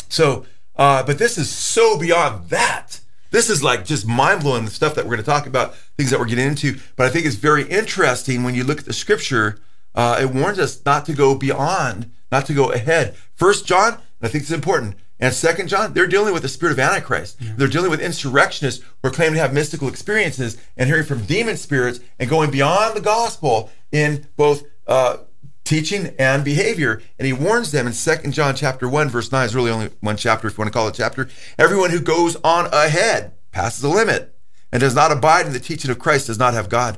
So, 0.07 0.45
uh, 0.75 1.03
but 1.03 1.17
this 1.17 1.37
is 1.37 1.49
so 1.49 1.99
beyond 1.99 2.49
that. 2.49 3.01
This 3.31 3.49
is 3.49 3.63
like 3.63 3.83
just 3.83 4.07
mind 4.07 4.41
blowing 4.41 4.65
the 4.65 4.71
stuff 4.71 4.95
that 4.95 5.05
we're 5.05 5.15
going 5.15 5.25
to 5.25 5.29
talk 5.31 5.47
about, 5.47 5.75
things 5.97 6.11
that 6.11 6.19
we're 6.19 6.27
getting 6.27 6.47
into. 6.47 6.79
But 6.95 7.07
I 7.07 7.09
think 7.09 7.25
it's 7.25 7.35
very 7.35 7.63
interesting 7.63 8.43
when 8.43 8.55
you 8.55 8.63
look 8.63 8.79
at 8.79 8.85
the 8.85 8.93
scripture. 8.93 9.59
Uh, 9.93 10.19
it 10.21 10.29
warns 10.29 10.59
us 10.59 10.83
not 10.85 11.05
to 11.07 11.13
go 11.13 11.35
beyond, 11.35 12.11
not 12.31 12.45
to 12.45 12.53
go 12.53 12.71
ahead. 12.71 13.15
First 13.33 13.65
John, 13.65 13.97
I 14.21 14.27
think 14.27 14.43
it's 14.43 14.51
important. 14.51 14.95
And 15.23 15.33
Second 15.33 15.69
John, 15.69 15.93
they're 15.93 16.05
dealing 16.05 16.33
with 16.33 16.41
the 16.41 16.49
spirit 16.49 16.73
of 16.73 16.79
Antichrist. 16.79 17.37
Yeah. 17.39 17.53
They're 17.55 17.69
dealing 17.69 17.89
with 17.89 18.01
insurrectionists 18.01 18.83
who 18.83 19.07
are 19.07 19.11
claiming 19.11 19.35
to 19.35 19.39
have 19.39 19.53
mystical 19.53 19.87
experiences 19.87 20.57
and 20.75 20.89
hearing 20.89 21.05
from 21.05 21.23
demon 21.23 21.55
spirits 21.55 22.01
and 22.19 22.29
going 22.29 22.51
beyond 22.51 22.93
the 22.93 22.99
gospel 22.99 23.71
in 23.89 24.27
both 24.35 24.63
uh, 24.85 25.19
teaching 25.63 26.13
and 26.19 26.43
behavior. 26.43 27.01
And 27.17 27.25
he 27.25 27.31
warns 27.31 27.71
them 27.71 27.87
in 27.87 27.93
Second 27.93 28.33
John 28.33 28.53
chapter 28.53 28.89
1, 28.89 29.07
verse 29.07 29.31
9 29.31 29.45
is 29.45 29.55
really 29.55 29.71
only 29.71 29.91
one 30.01 30.17
chapter, 30.17 30.49
if 30.49 30.57
you 30.57 30.61
want 30.61 30.73
to 30.73 30.77
call 30.77 30.89
it 30.89 30.95
a 30.95 30.97
chapter. 30.97 31.29
Everyone 31.57 31.91
who 31.91 32.01
goes 32.01 32.35
on 32.43 32.65
ahead 32.73 33.31
passes 33.53 33.81
the 33.81 33.87
limit 33.87 34.35
and 34.73 34.81
does 34.81 34.93
not 34.93 35.13
abide 35.13 35.45
in 35.45 35.53
the 35.53 35.59
teaching 35.59 35.89
of 35.89 35.99
Christ 35.99 36.27
does 36.27 36.37
not 36.37 36.53
have 36.53 36.67
God. 36.67 36.97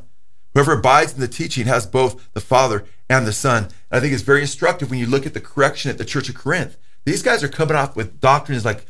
Whoever 0.55 0.79
abides 0.79 1.13
in 1.13 1.19
the 1.19 1.27
teaching 1.27 1.67
has 1.67 1.85
both 1.85 2.33
the 2.33 2.41
Father 2.41 2.85
and 3.07 3.27
the 3.27 3.33
Son. 3.33 3.65
And 3.65 3.73
I 3.91 3.99
think 3.99 4.13
it's 4.13 4.23
very 4.23 4.41
instructive 4.41 4.89
when 4.89 4.97
you 4.97 5.05
look 5.05 5.27
at 5.27 5.35
the 5.35 5.41
correction 5.41 5.91
at 5.91 5.99
the 5.99 6.05
Church 6.05 6.27
of 6.27 6.33
Corinth. 6.33 6.75
These 7.05 7.23
guys 7.23 7.43
are 7.43 7.47
coming 7.47 7.75
off 7.75 7.95
with 7.95 8.19
doctrines 8.19 8.65
like 8.65 8.85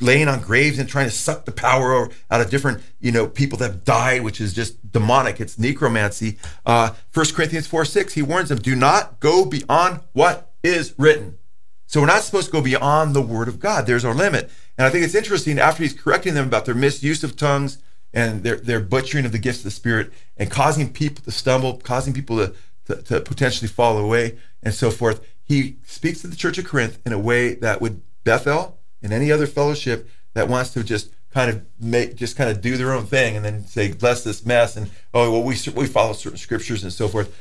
laying 0.00 0.28
on 0.28 0.40
graves 0.40 0.78
and 0.78 0.88
trying 0.88 1.06
to 1.06 1.10
suck 1.10 1.44
the 1.44 1.52
power 1.52 2.08
out 2.30 2.40
of 2.40 2.50
different, 2.50 2.82
you 3.00 3.12
know, 3.12 3.26
people 3.26 3.58
that 3.58 3.70
have 3.70 3.84
died, 3.84 4.22
which 4.22 4.40
is 4.40 4.52
just 4.52 4.90
demonic. 4.90 5.40
It's 5.40 5.58
necromancy. 5.58 6.38
Uh, 6.64 6.90
1 7.12 7.26
Corinthians 7.34 7.66
4 7.66 7.84
6, 7.84 8.14
he 8.14 8.22
warns 8.22 8.48
them, 8.48 8.58
do 8.58 8.74
not 8.74 9.20
go 9.20 9.44
beyond 9.44 10.00
what 10.12 10.52
is 10.62 10.94
written. 10.98 11.38
So 11.86 12.00
we're 12.00 12.06
not 12.06 12.22
supposed 12.22 12.46
to 12.46 12.52
go 12.52 12.60
beyond 12.60 13.14
the 13.14 13.22
word 13.22 13.48
of 13.48 13.58
God. 13.58 13.86
There's 13.86 14.04
our 14.04 14.14
limit. 14.14 14.50
And 14.76 14.86
I 14.86 14.90
think 14.90 15.04
it's 15.04 15.14
interesting 15.14 15.58
after 15.58 15.82
he's 15.82 15.94
correcting 15.94 16.34
them 16.34 16.46
about 16.46 16.66
their 16.66 16.74
misuse 16.74 17.24
of 17.24 17.34
tongues 17.34 17.78
and 18.12 18.42
they're 18.42 18.56
they're 18.56 18.80
butchering 18.80 19.24
of 19.26 19.32
the 19.32 19.38
gifts 19.38 19.58
of 19.58 19.64
the 19.64 19.70
Spirit 19.70 20.12
and 20.36 20.50
causing 20.50 20.92
people 20.92 21.24
to 21.24 21.30
stumble, 21.30 21.78
causing 21.78 22.12
people 22.12 22.36
to, 22.36 22.54
to, 22.86 23.02
to 23.02 23.20
potentially 23.20 23.68
fall 23.68 23.98
away, 23.98 24.38
and 24.62 24.74
so 24.74 24.90
forth. 24.90 25.26
He 25.48 25.76
speaks 25.84 26.20
to 26.20 26.26
the 26.26 26.36
church 26.36 26.58
of 26.58 26.66
Corinth 26.66 26.98
in 27.06 27.12
a 27.12 27.18
way 27.18 27.54
that 27.54 27.80
would 27.80 28.02
Bethel 28.22 28.78
and 29.02 29.12
any 29.12 29.32
other 29.32 29.46
fellowship 29.46 30.08
that 30.34 30.48
wants 30.48 30.70
to 30.74 30.84
just 30.84 31.10
kind 31.32 31.50
of 31.50 31.62
make 31.80 32.14
just 32.14 32.36
kind 32.36 32.50
of 32.50 32.60
do 32.60 32.76
their 32.76 32.92
own 32.92 33.06
thing 33.06 33.36
and 33.36 33.44
then 33.44 33.66
say 33.66 33.92
bless 33.92 34.24
this 34.24 34.46
mess 34.46 34.76
and 34.76 34.90
oh 35.12 35.30
well 35.30 35.42
we 35.42 35.56
we 35.74 35.86
follow 35.86 36.12
certain 36.12 36.38
scriptures 36.38 36.82
and 36.82 36.92
so 36.92 37.08
forth. 37.08 37.34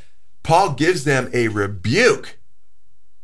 Paul 0.44 0.74
gives 0.74 1.04
them 1.04 1.30
a 1.34 1.50
rebuke 1.50 2.38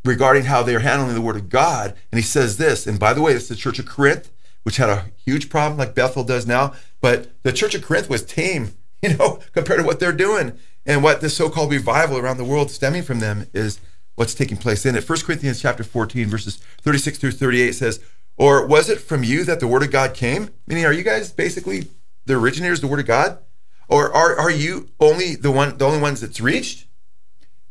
regarding 0.04 0.44
how 0.44 0.64
they're 0.64 0.80
handling 0.80 1.14
the 1.14 1.22
word 1.22 1.38
of 1.38 1.50
God, 1.50 1.96
and 2.12 2.20
he 2.20 2.24
says 2.24 2.58
this. 2.58 2.86
And 2.86 3.00
by 3.00 3.14
the 3.14 3.22
way, 3.22 3.32
it's 3.32 3.48
the 3.48 3.56
church 3.56 3.80
of 3.80 3.86
Corinth, 3.86 4.30
which 4.64 4.78
had 4.78 4.90
a 4.90 5.06
huge 5.26 5.50
problem 5.50 5.78
like 5.78 5.96
Bethel 5.96 6.26
does 6.26 6.46
now, 6.46 6.74
but 7.00 7.32
the 7.44 7.54
church 7.54 7.76
of 7.76 7.84
Corinth 7.86 8.10
was 8.10 8.24
tame, 8.24 8.74
you 9.02 9.16
know, 9.16 9.40
compared 9.54 9.80
to 9.80 9.86
what 9.86 10.00
they're 10.00 10.12
doing 10.12 10.58
and 10.86 11.02
what 11.02 11.22
this 11.22 11.38
so-called 11.38 11.72
revival 11.72 12.18
around 12.18 12.38
the 12.38 12.44
world 12.44 12.70
stemming 12.70 13.04
from 13.04 13.20
them 13.20 13.48
is 13.54 13.80
what's 14.16 14.34
taking 14.34 14.58
place 14.58 14.86
in 14.86 14.96
it. 14.96 15.08
1 15.08 15.22
Corinthians 15.22 15.62
chapter 15.62 15.84
14 15.84 16.28
verses 16.28 16.58
36 16.82 17.18
through 17.18 17.32
38 17.32 17.74
says, 17.74 18.00
"Or 18.38 18.66
was 18.66 18.90
it 18.90 19.02
from 19.02 19.24
you 19.24 19.44
that 19.44 19.60
the 19.60 19.68
word 19.68 19.84
of 19.84 19.92
God 19.92 20.14
came?" 20.14 20.50
Meaning, 20.68 20.86
are 20.86 20.94
you 20.94 21.04
guys 21.04 21.32
basically 21.32 21.88
the 22.26 22.36
originators 22.36 22.80
of 22.80 22.82
the 22.82 22.88
word 22.88 23.00
of 23.00 23.08
God? 23.08 23.40
Or 23.88 24.14
are, 24.14 24.38
are 24.40 24.52
you 24.52 24.90
only 25.00 25.36
the 25.36 25.52
one 25.52 25.78
the 25.78 25.86
only 25.86 26.00
ones 26.00 26.22
that's 26.22 26.40
reached? 26.40 26.88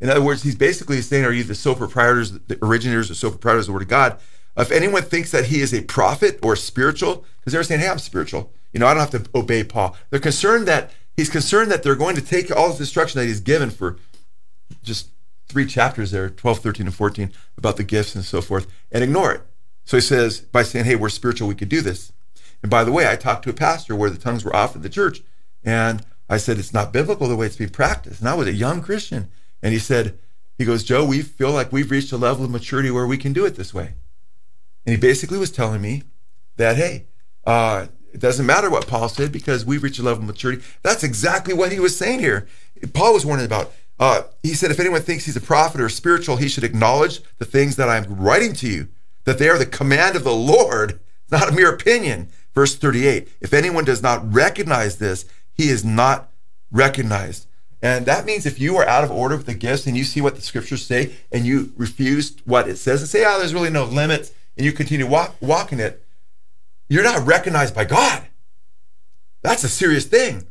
In 0.03 0.09
other 0.09 0.21
words, 0.21 0.43
he's 0.43 0.55
basically 0.55 1.01
saying, 1.01 1.23
Are 1.23 1.31
you 1.31 1.45
the 1.45 1.55
sole 1.55 1.75
proprietors, 1.75 2.31
the 2.31 2.59
originators 2.61 3.09
or 3.09 3.15
sole 3.15 3.31
proprietors 3.31 3.63
of 3.63 3.67
the 3.67 3.73
Word 3.73 3.83
of 3.83 3.87
God? 3.87 4.19
If 4.57 4.69
anyone 4.69 5.01
thinks 5.03 5.31
that 5.31 5.45
he 5.45 5.61
is 5.61 5.73
a 5.73 5.81
prophet 5.81 6.39
or 6.43 6.57
spiritual, 6.57 7.25
because 7.39 7.53
they're 7.53 7.63
saying, 7.63 7.79
Hey, 7.79 7.87
I'm 7.87 7.99
spiritual. 7.99 8.51
You 8.73 8.81
know, 8.81 8.87
I 8.87 8.93
don't 8.93 9.11
have 9.11 9.23
to 9.23 9.29
obey 9.33 9.63
Paul. 9.63 9.95
They're 10.09 10.19
concerned 10.19 10.67
that 10.67 10.91
he's 11.15 11.29
concerned 11.29 11.71
that 11.71 11.83
they're 11.83 11.95
going 11.95 12.17
to 12.17 12.21
take 12.21 12.51
all 12.51 12.69
this 12.69 12.81
instruction 12.81 13.19
that 13.19 13.27
he's 13.27 13.39
given 13.39 13.69
for 13.69 13.97
just 14.83 15.09
three 15.47 15.65
chapters 15.65 16.11
there 16.11 16.29
12, 16.29 16.59
13, 16.59 16.87
and 16.87 16.95
14 16.95 17.31
about 17.57 17.77
the 17.77 17.83
gifts 17.83 18.15
and 18.15 18.23
so 18.23 18.41
forth 18.41 18.67
and 18.91 19.03
ignore 19.03 19.31
it. 19.33 19.41
So 19.85 19.97
he 19.97 20.01
says, 20.01 20.39
by 20.39 20.63
saying, 20.63 20.85
Hey, 20.85 20.95
we're 20.95 21.09
spiritual, 21.09 21.47
we 21.47 21.55
could 21.55 21.69
do 21.69 21.81
this. 21.81 22.11
And 22.61 22.69
by 22.69 22.83
the 22.83 22.91
way, 22.91 23.09
I 23.09 23.15
talked 23.15 23.43
to 23.43 23.49
a 23.49 23.53
pastor 23.53 23.95
where 23.95 24.09
the 24.09 24.17
tongues 24.17 24.45
were 24.45 24.55
off 24.55 24.75
at 24.75 24.81
the 24.81 24.89
church. 24.89 25.21
And 25.63 26.05
I 26.29 26.37
said, 26.37 26.57
It's 26.57 26.73
not 26.73 26.93
biblical 26.93 27.27
the 27.27 27.35
way 27.35 27.45
it's 27.45 27.57
being 27.57 27.69
practiced. 27.69 28.19
And 28.19 28.29
I 28.29 28.35
was 28.35 28.47
a 28.47 28.53
young 28.53 28.81
Christian. 28.81 29.29
And 29.61 29.73
he 29.73 29.79
said, 29.79 30.17
he 30.57 30.65
goes, 30.65 30.83
Joe, 30.83 31.03
we 31.03 31.21
feel 31.21 31.51
like 31.51 31.71
we've 31.71 31.89
reached 31.89 32.11
a 32.11 32.17
level 32.17 32.45
of 32.45 32.51
maturity 32.51 32.91
where 32.91 33.07
we 33.07 33.17
can 33.17 33.33
do 33.33 33.45
it 33.45 33.55
this 33.55 33.73
way. 33.73 33.95
And 34.85 34.95
he 34.95 34.97
basically 34.97 35.37
was 35.37 35.51
telling 35.51 35.81
me 35.81 36.03
that, 36.57 36.77
hey, 36.77 37.07
uh, 37.45 37.87
it 38.13 38.19
doesn't 38.19 38.45
matter 38.45 38.69
what 38.69 38.87
Paul 38.87 39.09
said 39.09 39.31
because 39.31 39.65
we've 39.65 39.81
reached 39.81 39.99
a 39.99 40.03
level 40.03 40.21
of 40.21 40.27
maturity. 40.27 40.61
That's 40.83 41.03
exactly 41.03 41.53
what 41.53 41.71
he 41.71 41.79
was 41.79 41.97
saying 41.97 42.19
here. 42.19 42.47
Paul 42.93 43.13
was 43.13 43.25
warning 43.25 43.45
about. 43.45 43.73
Uh, 44.03 44.23
he 44.43 44.53
said, 44.53 44.69
if 44.69 44.81
anyone 44.81 45.01
thinks 45.01 45.23
he's 45.23 45.37
a 45.37 45.39
prophet 45.39 45.79
or 45.79 45.87
spiritual, 45.87 46.35
he 46.35 46.49
should 46.49 46.65
acknowledge 46.65 47.21
the 47.37 47.45
things 47.45 47.77
that 47.77 47.87
I'm 47.87 48.03
writing 48.19 48.51
to 48.55 48.67
you, 48.67 48.89
that 49.23 49.37
they 49.37 49.47
are 49.47 49.57
the 49.57 49.65
command 49.65 50.17
of 50.17 50.25
the 50.25 50.33
Lord, 50.33 50.99
not 51.31 51.47
a 51.47 51.53
mere 51.53 51.73
opinion. 51.73 52.27
Verse 52.53 52.75
38 52.75 53.29
If 53.39 53.53
anyone 53.53 53.85
does 53.85 54.03
not 54.03 54.33
recognize 54.33 54.97
this, 54.97 55.23
he 55.53 55.69
is 55.69 55.85
not 55.85 56.29
recognized. 56.69 57.47
And 57.81 58.05
that 58.05 58.25
means 58.25 58.45
if 58.45 58.59
you 58.59 58.75
are 58.75 58.85
out 58.85 59.05
of 59.05 59.11
order 59.11 59.37
with 59.37 59.45
the 59.45 59.53
gifts 59.53 59.87
and 59.87 59.95
you 59.95 60.03
see 60.03 60.19
what 60.19 60.35
the 60.35 60.41
scriptures 60.41 60.85
say 60.85 61.13
and 61.31 61.45
you 61.45 61.71
refuse 61.77 62.35
what 62.43 62.67
it 62.67 62.75
says 62.75 62.99
and 62.99 63.09
say, 63.09 63.23
oh, 63.25 63.39
there's 63.39 63.53
really 63.53 63.69
no 63.69 63.85
limits, 63.85 64.33
and 64.57 64.65
you 64.65 64.73
continue 64.73 65.07
walk, 65.07 65.37
walking 65.39 65.79
it, 65.79 66.05
you're 66.89 67.03
not 67.03 67.25
recognized 67.25 67.73
by 67.73 67.85
God. 67.85 68.23
That's 69.43 69.63
a 69.63 69.69
serious 69.69 70.03
thing. 70.03 70.45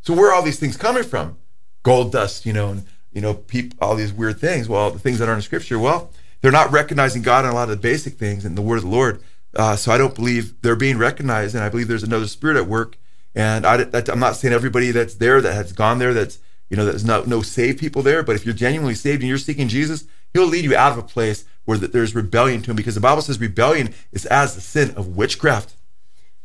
So 0.00 0.14
where 0.14 0.30
are 0.30 0.34
all 0.34 0.42
these 0.42 0.58
things 0.58 0.78
coming 0.78 1.04
from? 1.04 1.36
Gold 1.82 2.10
dust, 2.12 2.46
you 2.46 2.54
know, 2.54 2.70
and 2.70 2.86
you 3.14 3.20
know, 3.20 3.42
all 3.80 3.94
these 3.94 4.12
weird 4.12 4.38
things. 4.38 4.68
Well, 4.68 4.90
the 4.90 4.98
things 4.98 5.18
that 5.18 5.28
aren't 5.28 5.38
in 5.38 5.42
scripture, 5.42 5.78
well, 5.78 6.10
they're 6.40 6.52
not 6.52 6.72
recognizing 6.72 7.22
God 7.22 7.44
on 7.44 7.52
a 7.52 7.54
lot 7.54 7.70
of 7.70 7.70
the 7.70 7.76
basic 7.76 8.14
things 8.14 8.44
in 8.44 8.54
the 8.54 8.62
word 8.62 8.76
of 8.76 8.82
the 8.82 8.90
Lord. 8.90 9.22
Uh, 9.56 9.76
so 9.76 9.92
I 9.92 9.98
don't 9.98 10.14
believe 10.14 10.60
they're 10.62 10.76
being 10.76 10.98
recognized, 10.98 11.54
and 11.54 11.64
I 11.64 11.68
believe 11.68 11.88
there's 11.88 12.02
another 12.02 12.26
spirit 12.26 12.56
at 12.56 12.66
work. 12.66 12.98
And 13.34 13.64
I, 13.64 13.86
am 13.92 14.18
not 14.18 14.36
saying 14.36 14.52
everybody 14.52 14.90
that's 14.90 15.14
there 15.14 15.40
that 15.40 15.54
has 15.54 15.72
gone 15.72 15.98
there 15.98 16.12
that's 16.12 16.38
you 16.70 16.76
know, 16.76 16.84
there's 16.86 17.04
no, 17.04 17.22
no 17.24 17.42
saved 17.42 17.78
people 17.78 18.02
there, 18.02 18.22
but 18.22 18.36
if 18.36 18.44
you're 18.44 18.54
genuinely 18.54 18.94
saved 18.94 19.20
and 19.22 19.28
you're 19.28 19.38
seeking 19.38 19.68
Jesus, 19.68 20.04
he'll 20.32 20.46
lead 20.46 20.64
you 20.64 20.74
out 20.74 20.92
of 20.92 20.98
a 20.98 21.02
place 21.02 21.44
where 21.64 21.78
there's 21.78 22.14
rebellion 22.14 22.62
to 22.62 22.70
him 22.70 22.76
because 22.76 22.94
the 22.94 23.00
Bible 23.00 23.22
says 23.22 23.40
rebellion 23.40 23.94
is 24.12 24.26
as 24.26 24.54
the 24.54 24.60
sin 24.60 24.90
of 24.96 25.16
witchcraft. 25.16 25.76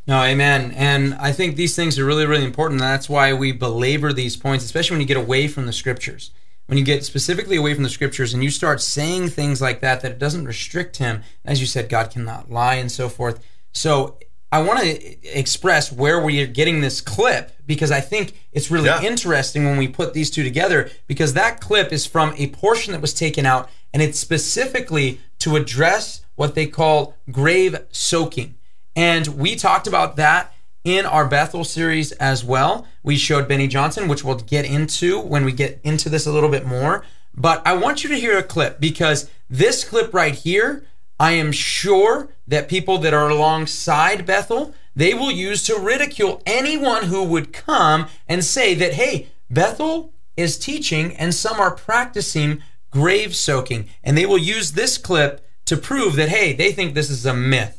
No, 0.07 0.21
amen. 0.21 0.71
And 0.75 1.13
I 1.15 1.31
think 1.31 1.55
these 1.55 1.75
things 1.75 1.99
are 1.99 2.05
really, 2.05 2.25
really 2.25 2.45
important. 2.45 2.79
That's 2.79 3.09
why 3.09 3.33
we 3.33 3.51
belabor 3.51 4.11
these 4.11 4.35
points, 4.35 4.65
especially 4.65 4.95
when 4.95 5.01
you 5.01 5.07
get 5.07 5.17
away 5.17 5.47
from 5.47 5.65
the 5.65 5.73
scriptures. 5.73 6.31
When 6.69 6.77
you 6.77 6.83
get 6.83 7.03
specifically 7.03 7.55
away 7.55 7.73
from 7.73 7.81
the 7.81 7.89
scriptures 7.89 8.31
and 8.31 8.43
you 8.43 8.51
start 8.51 8.79
saying 8.79 9.29
things 9.29 9.59
like 9.59 9.79
that, 9.79 10.01
that 10.01 10.11
it 10.11 10.19
doesn't 10.19 10.45
restrict 10.45 10.97
him. 10.97 11.23
As 11.43 11.59
you 11.59 11.65
said, 11.65 11.89
God 11.89 12.11
cannot 12.11 12.51
lie 12.51 12.75
and 12.75 12.91
so 12.91 13.09
forth. 13.09 13.43
So 13.71 14.19
I 14.51 14.61
want 14.61 14.81
to 14.81 15.27
express 15.39 15.91
where 15.91 16.23
we 16.23 16.39
are 16.43 16.45
getting 16.45 16.81
this 16.81 17.01
clip 17.01 17.51
because 17.65 17.89
I 17.89 18.01
think 18.01 18.39
it's 18.51 18.69
really 18.69 18.85
yeah. 18.85 19.01
interesting 19.01 19.65
when 19.65 19.79
we 19.79 19.87
put 19.87 20.13
these 20.13 20.29
two 20.29 20.43
together 20.43 20.91
because 21.07 21.33
that 21.33 21.59
clip 21.59 21.91
is 21.91 22.05
from 22.05 22.35
a 22.37 22.51
portion 22.51 22.93
that 22.93 23.01
was 23.01 23.15
taken 23.15 23.47
out 23.47 23.67
and 23.91 24.03
it's 24.03 24.19
specifically 24.19 25.19
to 25.39 25.55
address 25.55 26.23
what 26.35 26.53
they 26.53 26.67
call 26.67 27.15
grave 27.31 27.79
soaking. 27.89 28.53
And 28.95 29.25
we 29.39 29.55
talked 29.55 29.87
about 29.87 30.17
that 30.17 30.53
in 30.83 31.05
our 31.05 31.27
Bethel 31.27 31.63
series 31.63 32.11
as 32.13 32.43
well. 32.43 32.87
We 33.03 33.17
showed 33.17 33.47
Beni 33.47 33.67
Johnson, 33.67 34.07
which 34.07 34.23
we'll 34.23 34.35
get 34.35 34.65
into 34.65 35.19
when 35.19 35.45
we 35.45 35.51
get 35.51 35.79
into 35.83 36.09
this 36.09 36.25
a 36.25 36.31
little 36.31 36.49
bit 36.49 36.65
more. 36.65 37.03
But 37.35 37.65
I 37.65 37.75
want 37.75 38.03
you 38.03 38.09
to 38.09 38.19
hear 38.19 38.37
a 38.37 38.43
clip 38.43 38.79
because 38.79 39.29
this 39.49 39.83
clip 39.83 40.13
right 40.13 40.35
here 40.35 40.83
I 41.19 41.33
am 41.33 41.51
sure 41.51 42.29
that 42.47 42.69
people 42.69 42.97
that 42.99 43.13
are 43.13 43.29
alongside 43.29 44.25
Bethel, 44.25 44.73
they 44.95 45.13
will 45.13 45.31
use 45.31 45.63
to 45.63 45.77
ridicule 45.77 46.41
anyone 46.45 47.03
who 47.03 47.23
would 47.23 47.51
come 47.51 48.07
and 48.27 48.43
say 48.43 48.73
that, 48.75 48.93
hey, 48.93 49.27
Bethel 49.49 50.13
is 50.37 50.57
teaching 50.57 51.15
and 51.17 51.35
some 51.35 51.59
are 51.59 51.75
practicing 51.75 52.63
grave 52.89 53.35
soaking. 53.35 53.89
And 54.03 54.17
they 54.17 54.25
will 54.25 54.37
use 54.37 54.71
this 54.71 54.97
clip 54.97 55.45
to 55.65 55.75
prove 55.75 56.15
that, 56.15 56.29
hey, 56.29 56.53
they 56.53 56.71
think 56.71 56.93
this 56.93 57.09
is 57.09 57.25
a 57.25 57.33
myth. 57.33 57.78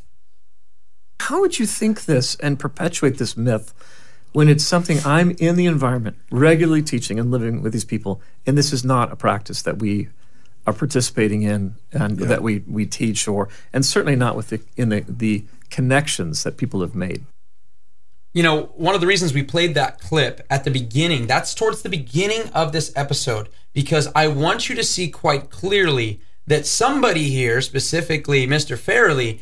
How 1.20 1.40
would 1.40 1.58
you 1.58 1.66
think 1.66 2.06
this 2.06 2.34
and 2.36 2.58
perpetuate 2.58 3.18
this 3.18 3.36
myth 3.36 3.74
when 4.32 4.48
it's 4.48 4.64
something 4.64 4.98
I'm 5.04 5.32
in 5.32 5.56
the 5.56 5.66
environment, 5.66 6.16
regularly 6.30 6.82
teaching 6.82 7.18
and 7.18 7.30
living 7.30 7.62
with 7.62 7.72
these 7.72 7.84
people, 7.84 8.22
and 8.46 8.56
this 8.56 8.72
is 8.72 8.84
not 8.84 9.12
a 9.12 9.16
practice 9.16 9.62
that 9.62 9.78
we 9.78 10.08
are 10.66 10.72
participating 10.72 11.42
in 11.42 11.74
and 11.92 12.20
yeah. 12.20 12.26
that 12.26 12.42
we, 12.42 12.60
we 12.66 12.86
teach 12.86 13.26
or 13.26 13.48
and 13.72 13.84
certainly 13.84 14.16
not 14.16 14.36
with 14.36 14.48
the 14.48 14.60
in 14.76 14.88
the, 14.88 15.04
the 15.08 15.44
connections 15.70 16.42
that 16.42 16.56
people 16.56 16.80
have 16.80 16.94
made 16.94 17.24
you 18.32 18.42
know 18.42 18.64
one 18.76 18.94
of 18.94 19.00
the 19.00 19.06
reasons 19.06 19.32
we 19.32 19.42
played 19.42 19.74
that 19.74 20.00
clip 20.00 20.44
at 20.50 20.64
the 20.64 20.70
beginning 20.70 21.26
that's 21.26 21.54
towards 21.54 21.82
the 21.82 21.88
beginning 21.88 22.42
of 22.52 22.72
this 22.72 22.92
episode 22.94 23.48
because 23.72 24.08
i 24.14 24.26
want 24.26 24.68
you 24.68 24.74
to 24.74 24.84
see 24.84 25.08
quite 25.08 25.50
clearly 25.50 26.20
that 26.46 26.66
somebody 26.66 27.30
here 27.30 27.60
specifically 27.60 28.46
mr 28.46 28.76
Farrelly 28.76 29.40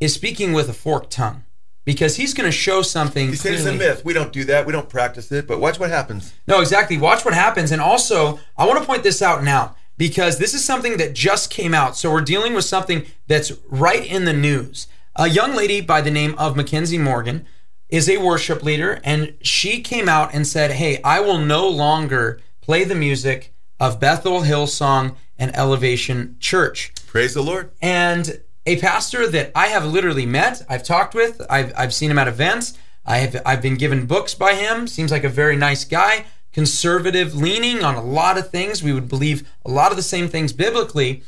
is 0.00 0.14
speaking 0.14 0.52
with 0.52 0.68
a 0.68 0.72
forked 0.72 1.10
tongue 1.10 1.44
because 1.84 2.16
he's 2.16 2.34
going 2.34 2.46
to 2.46 2.52
show 2.52 2.82
something. 2.82 3.28
He 3.28 3.36
says 3.36 3.64
it's 3.64 3.66
a 3.66 3.72
myth. 3.72 4.04
We 4.04 4.12
don't 4.12 4.32
do 4.32 4.44
that. 4.44 4.66
We 4.66 4.72
don't 4.72 4.88
practice 4.88 5.32
it. 5.32 5.46
But 5.46 5.60
watch 5.60 5.80
what 5.80 5.90
happens. 5.90 6.34
No, 6.46 6.60
exactly. 6.60 6.98
Watch 6.98 7.24
what 7.24 7.34
happens. 7.34 7.72
And 7.72 7.80
also, 7.80 8.40
I 8.56 8.66
want 8.66 8.78
to 8.78 8.84
point 8.84 9.02
this 9.02 9.22
out 9.22 9.42
now 9.42 9.74
because 9.96 10.38
this 10.38 10.54
is 10.54 10.64
something 10.64 10.98
that 10.98 11.14
just 11.14 11.50
came 11.50 11.74
out. 11.74 11.96
So 11.96 12.12
we're 12.12 12.20
dealing 12.20 12.54
with 12.54 12.64
something 12.64 13.06
that's 13.26 13.52
right 13.68 14.04
in 14.04 14.24
the 14.24 14.32
news. 14.32 14.86
A 15.16 15.28
young 15.28 15.54
lady 15.54 15.80
by 15.80 16.00
the 16.00 16.10
name 16.10 16.34
of 16.38 16.56
Mackenzie 16.56 16.98
Morgan 16.98 17.46
is 17.88 18.08
a 18.08 18.18
worship 18.18 18.62
leader, 18.62 19.00
and 19.02 19.34
she 19.40 19.80
came 19.80 20.08
out 20.08 20.34
and 20.34 20.46
said, 20.46 20.72
Hey, 20.72 21.00
I 21.02 21.20
will 21.20 21.38
no 21.38 21.66
longer 21.66 22.38
play 22.60 22.84
the 22.84 22.94
music 22.94 23.54
of 23.80 23.98
Bethel 23.98 24.42
Hillsong 24.42 25.16
and 25.38 25.56
Elevation 25.56 26.36
Church. 26.38 26.92
Praise 27.06 27.34
the 27.34 27.42
Lord. 27.42 27.70
And 27.80 28.40
a 28.66 28.78
pastor 28.80 29.28
that 29.28 29.52
I 29.54 29.68
have 29.68 29.84
literally 29.84 30.26
met, 30.26 30.62
I've 30.68 30.82
talked 30.82 31.14
with, 31.14 31.40
I've, 31.48 31.72
I've 31.76 31.94
seen 31.94 32.10
him 32.10 32.18
at 32.18 32.28
events, 32.28 32.74
I 33.06 33.18
have, 33.18 33.42
I've 33.46 33.62
been 33.62 33.76
given 33.76 34.06
books 34.06 34.34
by 34.34 34.54
him, 34.54 34.86
seems 34.86 35.10
like 35.10 35.24
a 35.24 35.30
very 35.30 35.56
nice 35.56 35.84
guy 35.84 36.26
conservative 36.52 37.34
leaning 37.34 37.84
on 37.84 37.94
a 37.94 38.02
lot 38.02 38.38
of 38.38 38.50
things. 38.50 38.82
We 38.82 38.92
would 38.92 39.08
believe 39.08 39.48
a 39.64 39.70
lot 39.70 39.90
of 39.90 39.96
the 39.96 40.02
same 40.02 40.28
things 40.28 40.52
biblically. 40.52 41.22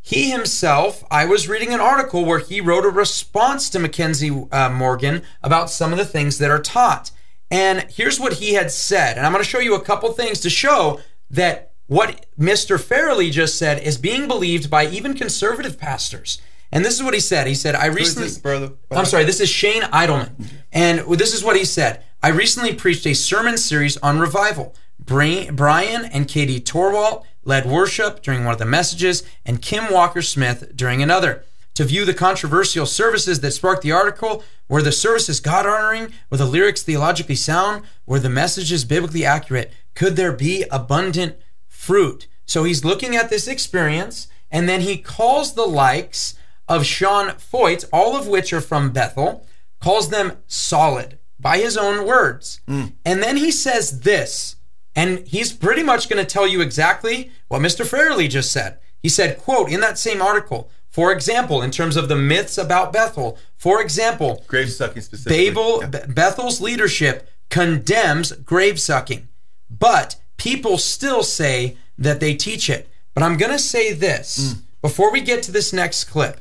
He 0.00 0.30
himself, 0.30 1.04
I 1.10 1.24
was 1.24 1.48
reading 1.48 1.72
an 1.72 1.80
article 1.80 2.24
where 2.24 2.38
he 2.38 2.60
wrote 2.60 2.84
a 2.84 2.90
response 2.90 3.68
to 3.70 3.78
Mackenzie 3.78 4.46
uh, 4.52 4.70
Morgan 4.70 5.22
about 5.42 5.70
some 5.70 5.92
of 5.92 5.98
the 5.98 6.04
things 6.04 6.38
that 6.38 6.50
are 6.50 6.60
taught. 6.60 7.10
And 7.50 7.86
here's 7.90 8.20
what 8.20 8.34
he 8.34 8.54
had 8.54 8.70
said. 8.70 9.16
And 9.16 9.26
I'm 9.26 9.32
going 9.32 9.42
to 9.44 9.48
show 9.48 9.60
you 9.60 9.74
a 9.74 9.84
couple 9.84 10.12
things 10.12 10.40
to 10.40 10.50
show 10.50 11.00
that 11.30 11.72
what 11.86 12.26
Mr. 12.38 12.76
Farrelly 12.76 13.30
just 13.30 13.56
said 13.56 13.82
is 13.82 13.98
being 13.98 14.26
believed 14.26 14.70
by 14.70 14.86
even 14.86 15.14
conservative 15.14 15.78
pastors. 15.78 16.40
And 16.72 16.84
this 16.84 16.94
is 16.94 17.02
what 17.02 17.14
he 17.14 17.20
said. 17.20 17.46
He 17.46 17.54
said, 17.54 17.74
I 17.74 17.86
recently. 17.86 18.28
this, 18.28 18.38
brother? 18.38 18.72
I'm 18.90 19.04
sorry, 19.04 19.24
this 19.24 19.40
is 19.40 19.48
Shane 19.48 19.82
Idleman. 19.82 20.34
And 20.72 21.00
this 21.18 21.34
is 21.34 21.44
what 21.44 21.56
he 21.56 21.64
said. 21.64 22.02
I 22.22 22.28
recently 22.28 22.74
preached 22.74 23.06
a 23.06 23.14
sermon 23.14 23.56
series 23.56 23.96
on 23.98 24.18
revival. 24.18 24.74
Brian 24.98 26.04
and 26.04 26.28
Katie 26.28 26.60
Torwalt 26.60 27.24
led 27.44 27.64
worship 27.66 28.22
during 28.22 28.44
one 28.44 28.52
of 28.52 28.58
the 28.58 28.64
messages, 28.64 29.22
and 29.44 29.62
Kim 29.62 29.92
Walker 29.92 30.20
Smith 30.20 30.72
during 30.74 31.00
another. 31.02 31.44
To 31.74 31.84
view 31.84 32.04
the 32.04 32.14
controversial 32.14 32.86
services 32.86 33.40
that 33.40 33.52
sparked 33.52 33.82
the 33.82 33.92
article, 33.92 34.42
were 34.68 34.82
the 34.82 34.90
services 34.90 35.40
God 35.40 35.66
honoring? 35.66 36.12
Were 36.30 36.38
the 36.38 36.46
lyrics 36.46 36.82
theologically 36.82 37.36
sound? 37.36 37.84
Were 38.06 38.18
the 38.18 38.30
messages 38.30 38.84
biblically 38.84 39.24
accurate? 39.24 39.72
Could 39.94 40.16
there 40.16 40.32
be 40.32 40.64
abundant 40.70 41.36
fruit? 41.68 42.26
So 42.46 42.64
he's 42.64 42.84
looking 42.84 43.14
at 43.14 43.30
this 43.30 43.46
experience, 43.46 44.26
and 44.50 44.68
then 44.68 44.80
he 44.80 44.96
calls 44.96 45.54
the 45.54 45.66
likes 45.66 46.34
of 46.68 46.86
Sean 46.86 47.30
Feucht, 47.30 47.84
all 47.92 48.16
of 48.16 48.26
which 48.26 48.52
are 48.52 48.60
from 48.60 48.90
Bethel, 48.90 49.46
calls 49.80 50.10
them 50.10 50.32
solid 50.46 51.18
by 51.38 51.58
his 51.58 51.76
own 51.76 52.06
words. 52.06 52.60
Mm. 52.68 52.94
And 53.04 53.22
then 53.22 53.36
he 53.36 53.50
says 53.50 54.00
this, 54.00 54.56
and 54.94 55.20
he's 55.26 55.52
pretty 55.52 55.82
much 55.82 56.08
going 56.08 56.24
to 56.24 56.30
tell 56.30 56.46
you 56.46 56.60
exactly 56.60 57.30
what 57.48 57.60
Mr. 57.60 57.86
Farrelly 57.86 58.28
just 58.28 58.50
said. 58.50 58.78
He 59.02 59.08
said, 59.08 59.38
quote, 59.38 59.70
in 59.70 59.80
that 59.80 59.98
same 59.98 60.22
article, 60.22 60.70
for 60.88 61.12
example, 61.12 61.60
in 61.60 61.70
terms 61.70 61.96
of 61.96 62.08
the 62.08 62.16
myths 62.16 62.56
about 62.56 62.92
Bethel, 62.92 63.38
for 63.54 63.82
example, 63.82 64.42
grave 64.46 64.72
sucking 64.72 65.02
specifically. 65.02 65.50
Babel, 65.50 65.82
yeah. 65.82 66.06
Bethel's 66.06 66.60
leadership 66.60 67.28
condemns 67.50 68.32
grave 68.32 68.80
sucking, 68.80 69.28
but 69.70 70.16
people 70.38 70.78
still 70.78 71.22
say 71.22 71.76
that 71.98 72.20
they 72.20 72.34
teach 72.34 72.70
it. 72.70 72.88
But 73.12 73.22
I'm 73.22 73.36
going 73.36 73.52
to 73.52 73.58
say 73.58 73.92
this 73.92 74.54
mm. 74.54 74.62
before 74.80 75.12
we 75.12 75.20
get 75.20 75.42
to 75.44 75.52
this 75.52 75.72
next 75.72 76.04
clip. 76.04 76.40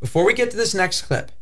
Before 0.00 0.24
we 0.24 0.32
get 0.32 0.50
to 0.52 0.56
this 0.56 0.74
next 0.74 1.02
clip, 1.02 1.32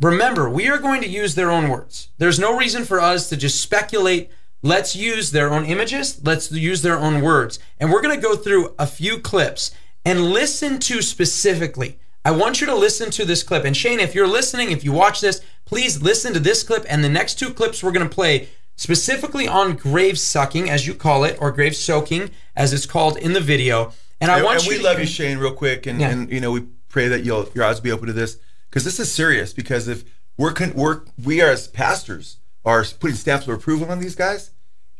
remember, 0.00 0.48
we 0.48 0.68
are 0.68 0.78
going 0.78 1.02
to 1.02 1.08
use 1.08 1.34
their 1.34 1.50
own 1.50 1.68
words. 1.68 2.08
There's 2.18 2.38
no 2.38 2.56
reason 2.56 2.84
for 2.84 3.00
us 3.00 3.28
to 3.28 3.36
just 3.36 3.60
speculate. 3.60 4.30
Let's 4.62 4.96
use 4.96 5.30
their 5.30 5.52
own 5.52 5.66
images. 5.66 6.20
Let's 6.24 6.50
use 6.50 6.82
their 6.82 6.98
own 6.98 7.20
words. 7.20 7.58
And 7.78 7.92
we're 7.92 8.02
going 8.02 8.16
to 8.16 8.26
go 8.26 8.36
through 8.36 8.74
a 8.78 8.86
few 8.86 9.18
clips 9.18 9.72
and 10.04 10.30
listen 10.30 10.78
to 10.80 11.02
specifically. 11.02 11.98
I 12.24 12.30
want 12.30 12.60
you 12.60 12.66
to 12.66 12.74
listen 12.74 13.10
to 13.12 13.24
this 13.24 13.42
clip. 13.42 13.64
And 13.64 13.76
Shane, 13.76 14.00
if 14.00 14.14
you're 14.14 14.26
listening, 14.26 14.70
if 14.70 14.84
you 14.84 14.92
watch 14.92 15.20
this, 15.20 15.40
please 15.64 16.02
listen 16.02 16.32
to 16.32 16.40
this 16.40 16.62
clip 16.62 16.86
and 16.88 17.04
the 17.04 17.08
next 17.08 17.38
two 17.38 17.52
clips 17.52 17.82
we're 17.82 17.92
going 17.92 18.08
to 18.08 18.14
play 18.14 18.48
specifically 18.76 19.46
on 19.46 19.76
grave 19.76 20.18
sucking, 20.18 20.70
as 20.70 20.86
you 20.86 20.94
call 20.94 21.24
it, 21.24 21.36
or 21.40 21.52
grave 21.52 21.76
soaking, 21.76 22.30
as 22.56 22.72
it's 22.72 22.86
called 22.86 23.18
in 23.18 23.34
the 23.34 23.40
video. 23.40 23.92
And 24.20 24.30
I 24.30 24.36
and, 24.36 24.44
want 24.44 24.58
and 24.58 24.66
you. 24.66 24.72
we 24.72 24.78
to, 24.78 24.84
love 24.84 24.98
you, 24.98 25.06
Shane, 25.06 25.38
real 25.38 25.52
quick, 25.52 25.86
and, 25.86 26.00
yeah. 26.00 26.10
and 26.10 26.30
you 26.30 26.40
know 26.40 26.52
we 26.52 26.66
pray 26.88 27.08
that 27.08 27.24
you'll 27.24 27.48
your 27.54 27.64
eyes 27.64 27.80
be 27.80 27.92
open 27.92 28.06
to 28.06 28.12
this 28.12 28.38
because 28.68 28.84
this 28.84 29.00
is 29.00 29.12
serious. 29.12 29.52
Because 29.52 29.88
if 29.88 30.04
we're 30.36 30.52
con- 30.52 30.74
we're 30.74 31.02
we 31.22 31.40
are 31.40 31.50
as 31.50 31.68
pastors 31.68 32.38
are 32.64 32.84
putting 32.84 33.16
stamps 33.16 33.46
of 33.46 33.54
approval 33.54 33.90
on 33.90 33.98
these 33.98 34.14
guys, 34.14 34.50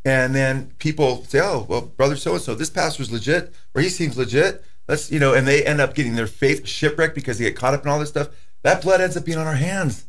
and 0.04 0.34
then 0.34 0.72
people 0.78 1.24
say, 1.24 1.40
"Oh, 1.40 1.66
well, 1.68 1.82
brother 1.82 2.16
so 2.16 2.34
and 2.34 2.42
so, 2.42 2.54
this 2.54 2.70
pastor's 2.70 3.12
legit, 3.12 3.54
or 3.74 3.82
he 3.82 3.88
seems 3.88 4.16
legit." 4.16 4.64
Let's 4.86 5.10
you 5.10 5.20
know, 5.20 5.34
and 5.34 5.46
they 5.46 5.64
end 5.64 5.80
up 5.80 5.94
getting 5.94 6.14
their 6.14 6.26
faith 6.26 6.66
shipwrecked 6.66 7.14
because 7.14 7.38
they 7.38 7.44
get 7.44 7.56
caught 7.56 7.74
up 7.74 7.82
in 7.82 7.88
all 7.88 7.98
this 7.98 8.08
stuff. 8.08 8.28
That 8.62 8.82
blood 8.82 9.00
ends 9.00 9.16
up 9.16 9.24
being 9.24 9.38
on 9.38 9.46
our 9.46 9.54
hands, 9.54 10.06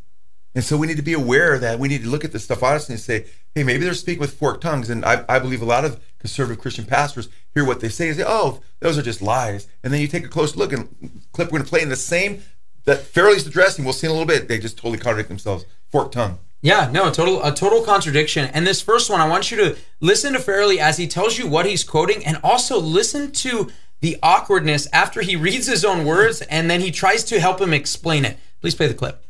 and 0.60 0.66
so 0.66 0.76
we 0.76 0.88
need 0.88 0.98
to 0.98 1.02
be 1.02 1.14
aware 1.14 1.58
that 1.58 1.80
we 1.80 1.88
need 1.88 2.04
to 2.04 2.10
look 2.10 2.26
at 2.26 2.34
this 2.34 2.44
stuff 2.44 2.64
honestly 2.64 2.92
and 2.92 3.00
say, 3.00 3.28
"Hey, 3.56 3.64
maybe 3.64 3.86
they're 3.86 3.94
speaking 3.94 4.20
with 4.20 4.34
forked 4.34 4.62
tongues." 4.62 4.90
And 4.90 5.06
I, 5.06 5.24
I 5.30 5.40
believe 5.40 5.62
a 5.62 5.66
lot 5.66 5.86
of 5.86 6.02
conservative 6.20 6.62
Christian 6.62 6.84
pastors 6.84 7.30
hear 7.54 7.64
what 7.64 7.80
they 7.80 7.88
say 7.88 8.10
and 8.10 8.18
say, 8.18 8.26
"Oh, 8.28 8.60
those 8.82 8.98
are 8.98 9.02
just 9.02 9.22
lies." 9.22 9.70
And 9.86 9.94
then 9.94 10.02
you 10.02 10.08
take 10.10 10.26
a 10.26 10.28
close 10.28 10.58
look 10.58 10.74
and 10.74 11.22
clip 11.32 11.48
we're 11.48 11.60
going 11.60 11.64
to 11.64 11.70
play 11.70 11.82
in 11.82 11.88
the 11.88 11.96
same 11.96 12.42
that 12.84 13.00
Farrelly's 13.00 13.48
addressing. 13.48 13.86
We'll 13.86 13.94
see 13.94 14.08
in 14.08 14.12
a 14.12 14.14
little 14.14 14.28
bit. 14.28 14.50
They 14.50 14.60
just 14.60 14.76
totally 14.76 14.98
contradict 14.98 15.30
themselves. 15.30 15.64
Forked 15.88 16.14
tongue. 16.14 16.40
Yeah, 16.62 16.90
no, 16.92 17.08
a 17.08 17.12
total 17.14 17.42
a 17.42 17.54
total 17.54 17.82
contradiction. 17.84 18.48
And 18.48 18.68
this 18.68 18.82
first 18.82 19.10
one, 19.10 19.22
I 19.22 19.30
want 19.30 19.52
you 19.52 19.58
to 19.60 19.78
listen 20.02 20.34
to 20.34 20.40
Farrelly 20.40 20.80
as 20.80 20.98
he 20.98 21.08
tells 21.08 21.38
you 21.38 21.48
what 21.48 21.68
he's 21.68 21.86
quoting, 21.86 22.26
and 22.26 22.38
also 22.44 22.82
listen 22.82 23.32
to 23.32 23.70
the 24.02 24.18
awkwardness 24.22 24.90
after 24.92 25.22
he 25.22 25.38
reads 25.38 25.68
his 25.68 25.86
own 25.86 26.04
words 26.04 26.42
and 26.42 26.70
then 26.70 26.82
he 26.82 26.92
tries 26.92 27.24
to 27.24 27.40
help 27.40 27.62
him 27.62 27.74
explain 27.74 28.26
it. 28.26 28.38
Please 28.60 28.76
play 28.76 28.88
the 28.88 28.94
clip. 28.94 29.26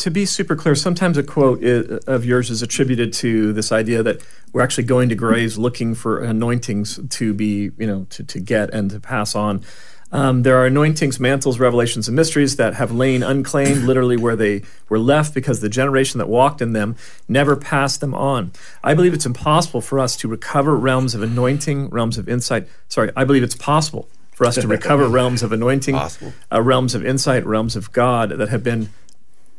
To 0.00 0.10
be 0.10 0.24
super 0.24 0.56
clear, 0.56 0.74
sometimes 0.74 1.18
a 1.18 1.22
quote 1.22 1.62
of 1.62 2.24
yours 2.24 2.48
is 2.48 2.62
attributed 2.62 3.12
to 3.14 3.52
this 3.52 3.70
idea 3.70 4.02
that 4.02 4.22
we're 4.50 4.62
actually 4.62 4.84
going 4.84 5.10
to 5.10 5.14
graves 5.14 5.58
looking 5.58 5.94
for 5.94 6.22
anointings 6.24 6.98
to 7.18 7.34
be, 7.34 7.70
you 7.76 7.86
know, 7.86 8.06
to, 8.08 8.24
to 8.24 8.40
get 8.40 8.72
and 8.72 8.88
to 8.92 8.98
pass 8.98 9.34
on. 9.34 9.62
Um, 10.10 10.42
there 10.42 10.56
are 10.56 10.64
anointings, 10.64 11.20
mantles, 11.20 11.58
revelations, 11.58 12.08
and 12.08 12.16
mysteries 12.16 12.56
that 12.56 12.76
have 12.76 12.90
lain 12.90 13.22
unclaimed, 13.22 13.82
literally 13.82 14.16
where 14.16 14.36
they 14.36 14.62
were 14.88 14.98
left 14.98 15.34
because 15.34 15.60
the 15.60 15.68
generation 15.68 16.16
that 16.16 16.30
walked 16.30 16.62
in 16.62 16.72
them 16.72 16.96
never 17.28 17.54
passed 17.54 18.00
them 18.00 18.14
on. 18.14 18.52
I 18.82 18.94
believe 18.94 19.12
it's 19.12 19.26
impossible 19.26 19.82
for 19.82 20.00
us 20.00 20.16
to 20.16 20.28
recover 20.28 20.76
realms 20.76 21.14
of 21.14 21.20
anointing, 21.22 21.90
realms 21.90 22.16
of 22.16 22.26
insight. 22.26 22.66
Sorry, 22.88 23.12
I 23.14 23.24
believe 23.24 23.42
it's 23.42 23.54
possible 23.54 24.08
for 24.32 24.46
us 24.46 24.54
to 24.54 24.66
recover 24.66 25.08
realms 25.10 25.42
of 25.42 25.52
anointing, 25.52 25.94
uh, 25.94 26.62
realms 26.62 26.94
of 26.94 27.04
insight, 27.04 27.44
realms 27.44 27.76
of 27.76 27.92
God 27.92 28.30
that 28.30 28.48
have 28.48 28.64
been 28.64 28.88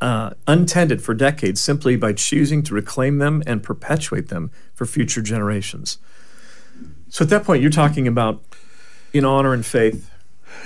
uh, 0.01 0.31
untended 0.47 1.01
for 1.01 1.13
decades 1.13 1.61
simply 1.61 1.95
by 1.95 2.11
choosing 2.11 2.63
to 2.63 2.73
reclaim 2.73 3.19
them 3.19 3.41
and 3.45 3.63
perpetuate 3.63 4.27
them 4.27 4.51
for 4.73 4.85
future 4.85 5.21
generations. 5.21 5.99
So 7.09 7.23
at 7.23 7.29
that 7.29 7.43
point, 7.43 7.61
you're 7.61 7.71
talking 7.71 8.07
about 8.07 8.43
in 9.13 9.23
honor 9.23 9.53
and 9.53 9.65
faith 9.65 10.11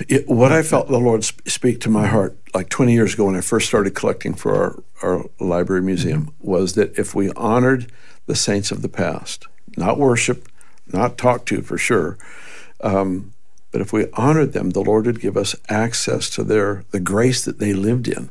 it, 0.08 0.28
what 0.28 0.52
I 0.52 0.62
felt 0.62 0.88
the 0.88 0.98
Lord 0.98 1.24
speak 1.24 1.80
to 1.80 1.90
my 1.90 2.06
heart 2.06 2.36
like 2.54 2.68
20 2.68 2.92
years 2.92 3.14
ago 3.14 3.26
when 3.26 3.36
I 3.36 3.40
first 3.40 3.68
started 3.68 3.94
collecting 3.94 4.34
for 4.34 4.54
our, 4.54 4.82
our 5.02 5.24
library 5.40 5.82
museum 5.82 6.34
was 6.40 6.74
that 6.74 6.98
if 6.98 7.14
we 7.14 7.30
honored 7.32 7.90
the 8.26 8.34
saints 8.34 8.70
of 8.70 8.82
the 8.82 8.88
past, 8.88 9.46
not 9.76 9.98
worship, 9.98 10.48
not 10.86 11.18
talk 11.18 11.46
to 11.46 11.62
for 11.62 11.78
sure, 11.78 12.18
um, 12.82 13.32
but 13.72 13.80
if 13.80 13.92
we 13.92 14.10
honored 14.12 14.52
them, 14.52 14.70
the 14.70 14.82
Lord 14.82 15.06
would 15.06 15.20
give 15.20 15.36
us 15.36 15.54
access 15.68 16.30
to 16.30 16.44
their 16.44 16.84
the 16.90 17.00
grace 17.00 17.44
that 17.44 17.58
they 17.58 17.72
lived 17.72 18.08
in. 18.08 18.30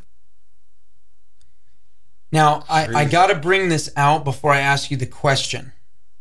Now, 2.36 2.66
I, 2.68 2.88
I 2.94 3.06
got 3.06 3.28
to 3.28 3.36
bring 3.36 3.70
this 3.70 3.90
out 3.96 4.26
before 4.26 4.52
I 4.52 4.60
ask 4.60 4.92
you 4.92 4.98
the 4.98 5.06
question. 5.06 5.72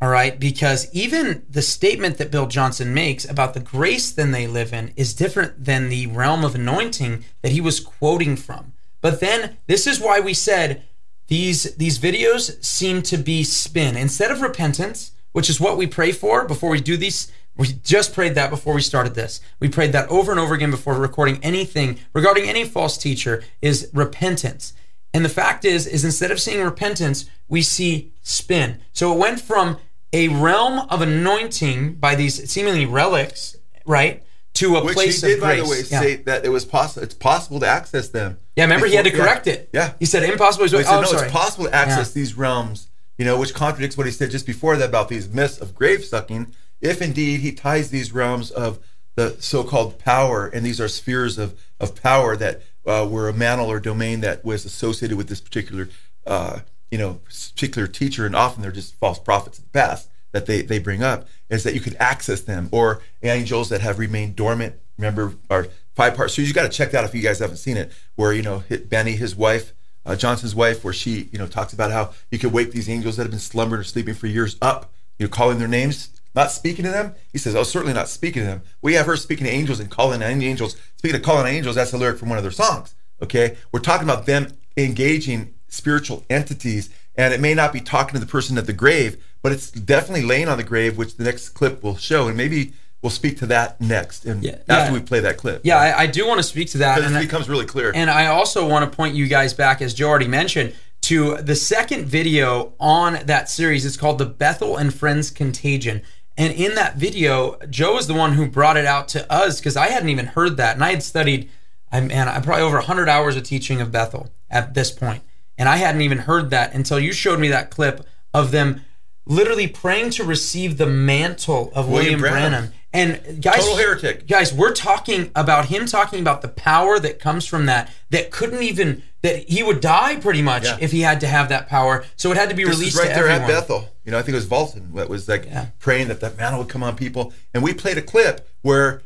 All 0.01 0.09
right, 0.09 0.39
because 0.39 0.89
even 0.93 1.45
the 1.51 1.61
statement 1.61 2.19
that 2.19 2.31
Bill 2.31 2.47
Johnson 2.47 2.95
makes 2.95 3.29
about 3.29 3.53
the 3.53 3.59
grace 3.59 4.13
then 4.13 4.31
they 4.31 4.47
live 4.47 4.73
in 4.73 4.93
is 4.97 5.13
different 5.13 5.65
than 5.65 5.89
the 5.89 6.07
realm 6.07 6.45
of 6.45 6.55
anointing 6.55 7.25
that 7.43 7.51
he 7.51 7.61
was 7.61 7.81
quoting 7.81 8.37
from. 8.37 8.75
But 9.01 9.19
then 9.19 9.57
this 9.67 9.89
is 9.89 9.99
why 9.99 10.21
we 10.21 10.35
said 10.35 10.85
these 11.27 11.75
these 11.77 11.99
videos 11.99 12.63
seem 12.63 13.03
to 13.03 13.17
be 13.17 13.43
spin 13.43 13.97
instead 13.97 14.31
of 14.31 14.41
repentance, 14.41 15.13
which 15.33 15.51
is 15.51 15.61
what 15.61 15.77
we 15.77 15.87
pray 15.89 16.13
for 16.13 16.45
before 16.45 16.71
we 16.71 16.81
do 16.81 16.97
these. 16.97 17.33
We 17.57 17.69
just 17.83 18.15
prayed 18.15 18.37
that 18.37 18.51
before 18.51 18.75
we 18.75 18.83
started 18.83 19.17
this. 19.17 19.41
We 19.59 19.69
prayed 19.69 19.93
that 19.93 20.09
over 20.11 20.31
and 20.31 20.41
over 20.41 20.55
again 20.55 20.71
before 20.71 20.95
recording 20.95 21.41
anything 21.43 21.99
regarding 22.13 22.49
any 22.49 22.65
false 22.65 22.97
teacher 22.97 23.43
is 23.61 23.91
repentance. 23.93 24.75
And 25.15 25.25
the 25.25 25.31
fact 25.31 25.65
is, 25.65 25.87
is 25.87 26.05
instead 26.05 26.31
of 26.33 26.41
seeing 26.41 26.63
repentance, 26.63 27.31
we 27.49 27.63
see 27.63 28.13
spin. 28.23 28.81
So 28.93 29.13
it 29.13 29.19
went 29.19 29.41
from 29.41 29.79
a 30.13 30.29
realm 30.29 30.87
of 30.91 31.01
anointing 31.01 31.95
by 31.95 32.17
these 32.17 32.51
seemingly 32.51 32.85
relics, 32.85 33.57
right, 33.87 34.23
to 34.55 34.77
a 34.77 34.85
Which 34.85 34.95
place 34.95 35.21
he 35.21 35.29
did, 35.29 35.35
of 35.35 35.41
grace. 35.45 35.61
by 35.61 35.65
the 35.65 35.71
way, 35.71 35.79
yeah. 35.89 36.01
say 36.01 36.17
that 36.17 36.45
it 36.45 36.49
was 36.49 36.65
possible. 36.65 37.05
It's 37.05 37.15
possible 37.15 37.61
to 37.61 37.67
access 37.67 38.09
them. 38.09 38.39
Yeah, 38.57 38.65
remember 38.65 38.87
he 38.87 38.95
had 38.95 39.05
to 39.05 39.11
correct 39.11 39.47
yeah. 39.47 39.53
it. 39.53 39.71
Yeah. 39.73 39.93
he 39.99 40.05
said 40.05 40.23
impossible. 40.25 40.67
He 40.67 40.77
oh, 40.77 40.83
said, 40.83 41.01
no, 41.01 41.05
sorry. 41.05 41.25
it's 41.25 41.33
possible 41.33 41.65
to 41.67 41.75
access 41.75 42.11
Yeah. 42.11 42.21
these 42.21 42.37
realms, 42.37 42.89
you 43.17 43.25
know, 43.25 43.39
which 43.39 43.55
contradicts 43.55 43.97
what 43.97 44.07
he 44.07 44.13
said 44.13 44.31
just 44.31 44.47
before 44.47 44.77
that 44.77 44.89
about 44.89 45.09
these 45.09 45.29
myths 45.29 45.59
of 45.59 45.75
grave 45.75 46.05
sucking. 46.05 46.55
If 46.81 47.01
indeed 47.01 47.41
he 47.41 47.53
ties 47.53 47.91
these 47.91 48.13
realms 48.13 48.51
of 48.51 48.79
the 49.17 49.37
so-called 49.41 49.99
power, 49.99 50.47
and 50.47 50.67
these 50.67 50.81
are 50.81 50.89
spheres 50.89 51.39
of 51.39 51.59
of 51.81 52.01
power 52.03 52.37
that 52.37 52.63
uh, 52.87 53.07
were 53.11 53.29
a 53.29 53.33
mantle 53.33 53.69
or 53.69 53.81
domain 53.81 54.21
that 54.21 54.45
was 54.45 54.65
associated 54.65 55.17
with 55.17 55.29
this 55.29 55.41
particular, 55.41 55.89
uh, 56.27 56.61
you 56.91 56.99
know, 56.99 57.21
particular 57.25 57.87
teacher, 57.89 58.27
and 58.27 58.37
often 58.37 58.63
they're 58.63 58.73
just 58.73 58.95
false 58.97 59.19
prophets 59.19 59.59
of 59.59 59.65
the 59.65 59.71
past 59.71 60.09
that 60.33 60.47
they 60.47 60.63
they 60.63 60.79
bring 60.79 61.03
up, 61.03 61.27
is 61.49 61.65
that 61.65 61.75
you 61.75 61.81
could 61.81 61.97
access 61.99 62.41
them 62.41 62.69
or 62.73 63.01
angels 63.23 63.69
that 63.69 63.81
have 63.81 63.99
remained 63.99 64.37
dormant. 64.37 64.75
Remember, 64.99 65.35
our 65.51 65.69
five 65.95 66.15
parts. 66.15 66.35
So 66.35 66.43
you 66.43 66.53
got 66.53 66.71
to 66.71 66.77
check 66.77 66.91
that 66.91 67.05
if 67.05 67.15
you 67.15 67.23
guys 67.23 67.39
haven't 67.39 67.57
seen 67.57 67.77
it. 67.77 67.93
Where 68.17 68.33
you 68.33 68.43
know 68.43 68.65
Beni, 68.89 69.13
his 69.13 69.35
wife, 69.35 69.73
uh, 70.05 70.17
Johnson's 70.17 70.55
wife, 70.55 70.85
where 70.85 70.93
she 70.93 71.29
you 71.33 71.39
know 71.39 71.47
talks 71.47 71.73
about 71.73 71.91
how 71.91 72.13
you 72.31 72.39
could 72.39 72.53
wake 72.53 72.73
these 72.73 72.89
angels 72.89 73.17
that 73.17 73.23
have 73.23 73.31
been 73.31 73.41
slumbering 73.41 73.81
or 73.81 73.85
sleeping 73.85 74.15
for 74.15 74.27
years 74.27 74.57
up, 74.61 74.93
you 75.19 75.27
know, 75.27 75.31
calling 75.31 75.59
their 75.59 75.69
names, 75.69 76.21
not 76.35 76.51
speaking 76.51 76.85
to 76.85 76.91
them. 76.91 77.15
He 77.33 77.39
says, 77.39 77.55
"Oh, 77.55 77.63
certainly 77.63 77.95
not 77.95 78.09
speaking 78.09 78.43
to 78.43 78.47
them." 78.47 78.63
We 78.83 78.95
have 78.95 79.07
her 79.07 79.17
speaking 79.17 79.47
to 79.47 79.53
angels 79.53 79.81
and 79.81 79.91
calling 79.91 80.23
on 80.23 80.43
angels. 80.43 80.77
Speaking 80.97 81.17
of 81.17 81.23
calling 81.23 81.43
on 81.47 81.53
angels, 81.53 81.77
that's 81.77 81.93
a 81.93 81.99
lyric 81.99 82.19
from 82.19 82.29
one 82.29 82.39
of 82.39 82.45
their 82.45 82.51
songs. 82.51 82.95
Okay, 83.23 83.57
we're 83.73 83.81
talking 83.81 84.09
about 84.09 84.27
them 84.27 84.49
engaging 84.77 85.55
spiritual 85.69 86.25
entities, 86.31 86.91
and 87.17 87.33
it 87.33 87.41
may 87.41 87.55
not 87.55 87.73
be 87.73 87.81
talking 87.81 88.15
to 88.15 88.21
the 88.21 88.31
person 88.31 88.59
at 88.59 88.67
the 88.67 88.73
grave, 88.73 89.23
but 89.43 89.53
it's 89.53 89.71
definitely 89.71 90.25
laying 90.25 90.49
on 90.49 90.57
the 90.59 90.65
grave, 90.65 90.97
which 90.97 91.17
the 91.17 91.25
next 91.25 91.51
clip 91.51 91.83
will 91.83 91.97
show, 91.97 92.29
and 92.29 92.37
maybe 92.37 92.73
we'll 93.03 93.11
speak 93.11 93.39
to 93.39 93.47
that 93.47 93.81
next, 93.81 94.25
and 94.25 94.43
Yeah, 94.43 94.57
after 94.69 94.93
yeah. 94.93 94.93
we 94.93 95.01
play 95.01 95.21
that 95.21 95.37
clip. 95.37 95.61
Yeah, 95.65 95.77
I, 95.79 96.03
I 96.03 96.07
do 96.07 96.27
want 96.27 96.39
to 96.39 96.43
speak 96.43 96.71
to 96.71 96.79
that. 96.79 96.97
because 96.97 97.11
and 97.13 97.21
it 97.21 97.27
becomes 97.27 97.49
really 97.49 97.67
clear. 97.67 97.93
And 97.95 98.11
I 98.11 98.27
also 98.27 98.67
want 98.69 98.91
to 98.91 98.97
point 98.97 99.15
you 99.15 99.27
guys 99.27 99.53
back, 99.53 99.81
as 99.83 99.95
Joe 99.95 100.09
already 100.09 100.29
mentioned, 100.29 100.75
to 101.03 101.37
the 101.37 101.55
second 101.55 102.07
video 102.07 102.73
on 102.81 103.19
that 103.27 103.51
series. 103.51 103.85
It's 103.85 103.97
called 103.99 104.17
the 104.19 104.25
Bethel 104.27 104.79
and 104.79 104.93
Friends 104.95 105.31
Contagion. 105.31 106.01
And 106.37 106.53
in 106.53 106.75
that 106.75 106.97
video, 106.97 107.57
Joe 107.71 107.97
is 107.97 108.07
the 108.07 108.15
one 108.15 108.33
who 108.33 108.49
brought 108.49 108.77
it 108.77 108.87
out 108.87 109.09
to 109.09 109.31
us 109.33 109.61
because 109.61 109.77
I 109.77 109.89
hadn't 109.89 110.09
even 110.09 110.27
heard 110.27 110.57
that. 110.57 110.75
And 110.75 110.85
I 110.85 110.91
had 110.91 111.03
studied, 111.03 111.49
I 111.93 112.01
man, 112.01 112.29
I 112.29 112.41
probably 112.41 112.65
over 112.65 112.77
100 112.77 113.09
hours 113.09 113.37
of 113.37 113.45
teaching 113.45 113.81
of 113.81 113.93
Bethel 113.93 114.31
at 114.51 114.75
this 114.75 114.91
point, 114.91 115.23
And 115.57 115.69
I 115.69 115.77
hadn't 115.77 116.03
even 116.03 116.19
heard 116.19 116.51
that 116.51 116.75
until 116.75 116.99
you 116.99 117.13
showed 117.13 117.39
me 117.39 117.49
that 117.49 117.71
clip 117.71 118.07
of 118.33 118.51
them 118.51 118.83
literally 119.27 119.67
praying 119.67 120.11
to 120.11 120.25
receive 120.25 120.77
the 120.77 120.87
mantle 120.87 121.73
of 121.75 121.89
William, 121.89 121.91
William 121.91 122.21
Branham. 122.21 122.51
Branham. 122.51 122.73
And 122.93 123.43
guys, 123.43 123.57
Total 123.57 123.77
heretic. 123.77 124.29
Guys, 124.29 124.53
we're 124.53 124.73
talking 124.73 125.33
about 125.35 125.67
him 125.67 125.87
talking 125.87 126.21
about 126.21 126.43
the 126.43 126.49
power 126.49 127.01
that 127.01 127.19
comes 127.19 127.45
from 127.45 127.67
that. 127.67 127.93
That 128.11 128.31
couldn't 128.31 128.63
even 128.63 129.03
that 129.25 129.49
he 129.49 129.63
would 129.63 129.81
die 129.81 130.17
pretty 130.17 130.43
much 130.43 130.65
Yeah. 130.65 130.77
if 130.81 130.93
he 130.93 131.01
had 131.01 131.19
to 131.21 131.27
have 131.27 131.49
that 131.49 131.67
power. 131.67 132.05
So 132.15 132.31
it 132.31 132.37
had 132.37 132.51
to 132.51 132.55
be 132.55 132.63
This 132.65 132.77
released 132.77 132.97
right 132.99 133.09
to 133.09 133.15
there 133.15 133.27
everyone. 133.29 133.51
at 133.51 133.61
Bethel. 133.63 133.89
You 134.05 134.13
know, 134.13 134.19
I 134.19 134.23
think 134.23 134.35
it 134.35 134.37
was 134.37 134.47
Walton 134.49 134.93
that 134.95 135.09
was 135.09 135.27
like 135.29 135.47
Yeah. 135.47 135.67
praying 135.81 136.09
that 136.09 136.21
that 136.21 136.37
mantle 136.37 136.59
would 136.61 136.69
come 136.69 136.83
on 136.83 136.95
people. 136.95 137.33
And 137.55 137.63
we 137.63 137.73
played 137.73 137.97
a 137.97 138.03
clip 138.03 138.47
where 138.61 139.01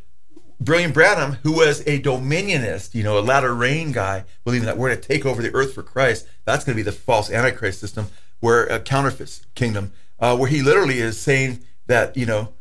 William 0.66 0.90
Branham, 0.90 1.38
who 1.44 1.52
was 1.52 1.82
a 1.86 2.00
dominionist, 2.00 2.94
you 2.96 3.04
know, 3.04 3.16
a 3.16 3.20
latter 3.20 3.54
rain 3.54 3.92
guy, 3.92 4.24
believing 4.44 4.66
that 4.66 4.76
we're 4.76 4.88
going 4.88 5.00
to 5.00 5.06
take 5.08 5.24
over 5.24 5.40
the 5.40 5.54
earth 5.54 5.72
for 5.72 5.84
Christ. 5.84 6.26
That's 6.44 6.64
going 6.64 6.74
to 6.76 6.82
be 6.82 6.82
the 6.82 6.90
false 6.90 7.30
antichrist 7.30 7.78
system, 7.80 8.08
where 8.40 8.64
a 8.66 8.80
counterfeit 8.80 9.38
kingdom, 9.54 9.92
uh, 10.18 10.36
where 10.36 10.48
he 10.48 10.62
literally 10.62 10.98
is 10.98 11.16
saying 11.20 11.60
that 11.86 12.16
you 12.16 12.26
know 12.26 12.54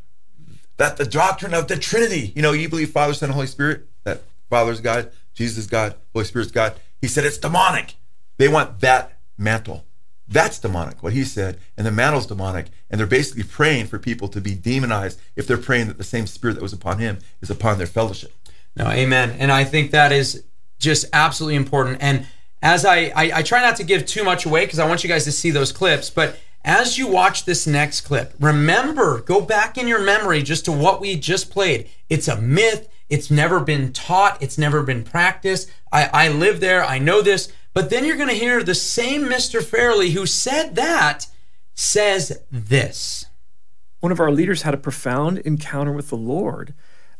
that 0.76 0.96
the 0.96 1.04
doctrine 1.04 1.54
of 1.54 1.66
the 1.66 1.76
Trinity, 1.76 2.32
you 2.36 2.40
know, 2.42 2.52
you 2.52 2.68
believe 2.68 2.90
Father, 2.90 3.14
Son, 3.14 3.30
and 3.30 3.34
Holy 3.34 3.48
Spirit, 3.48 3.86
that 4.04 4.22
Father's 4.48 4.80
God, 4.80 5.10
Jesus 5.34 5.58
is 5.58 5.66
God, 5.66 5.96
Holy 6.12 6.24
Spirit's 6.24 6.52
God. 6.52 6.74
He 7.00 7.08
said 7.08 7.24
it's 7.24 7.38
demonic. 7.38 7.94
They 8.38 8.48
want 8.48 8.80
that 8.80 9.18
mantle. 9.36 9.84
That's 10.26 10.58
demonic, 10.58 11.02
what 11.02 11.14
he 11.14 11.24
said. 11.24 11.58
And 11.76 11.86
the 11.86 11.90
mantle's 11.90 12.26
demonic. 12.26 12.66
And 12.90 12.98
they're 12.98 13.06
basically 13.06 13.44
praying 13.44 13.86
for 13.86 13.98
people 13.98 14.28
to 14.28 14.40
be 14.40 14.54
demonized 14.54 15.20
if 15.36 15.46
they're 15.46 15.56
praying 15.56 15.88
that 15.88 15.98
the 15.98 16.04
same 16.04 16.26
spirit 16.26 16.54
that 16.54 16.62
was 16.62 16.72
upon 16.72 16.98
him 16.98 17.18
is 17.40 17.50
upon 17.50 17.78
their 17.78 17.86
fellowship. 17.86 18.32
No, 18.76 18.88
amen. 18.88 19.36
And 19.38 19.50
I 19.50 19.64
think 19.64 19.90
that 19.90 20.12
is 20.12 20.44
just 20.78 21.06
absolutely 21.12 21.56
important. 21.56 21.98
And 22.00 22.26
as 22.62 22.84
I, 22.84 23.12
I, 23.16 23.32
I 23.36 23.42
try 23.42 23.60
not 23.60 23.76
to 23.76 23.84
give 23.84 24.04
too 24.04 24.22
much 24.22 24.44
away 24.44 24.66
because 24.66 24.78
I 24.78 24.86
want 24.86 25.02
you 25.02 25.08
guys 25.08 25.24
to 25.24 25.32
see 25.32 25.50
those 25.50 25.72
clips, 25.72 26.10
but 26.10 26.38
as 26.64 26.98
you 26.98 27.06
watch 27.06 27.44
this 27.44 27.66
next 27.66 28.02
clip, 28.02 28.34
remember, 28.38 29.22
go 29.22 29.40
back 29.40 29.78
in 29.78 29.88
your 29.88 30.02
memory 30.02 30.42
just 30.42 30.64
to 30.66 30.72
what 30.72 31.00
we 31.00 31.16
just 31.16 31.50
played. 31.50 31.88
It's 32.08 32.28
a 32.28 32.40
myth. 32.40 32.88
It's 33.08 33.30
never 33.30 33.60
been 33.60 33.92
taught. 33.92 34.42
It's 34.42 34.58
never 34.58 34.82
been 34.82 35.02
practiced. 35.04 35.70
I, 35.92 36.10
I 36.12 36.28
live 36.28 36.60
there. 36.60 36.84
I 36.84 36.98
know 36.98 37.22
this. 37.22 37.50
But 37.74 37.90
then 37.90 38.04
you're 38.04 38.16
going 38.16 38.28
to 38.28 38.34
hear 38.34 38.62
the 38.62 38.74
same 38.74 39.22
Mr. 39.24 39.60
Farrelly 39.62 40.10
who 40.12 40.26
said 40.26 40.74
that 40.76 41.26
says 41.74 42.42
this. 42.50 43.26
One 44.00 44.12
of 44.12 44.20
our 44.20 44.30
leaders 44.30 44.62
had 44.62 44.74
a 44.74 44.78
profound 44.78 45.38
encounter 45.38 45.92
with 45.92 46.08
the 46.08 46.16
Lord 46.16 46.74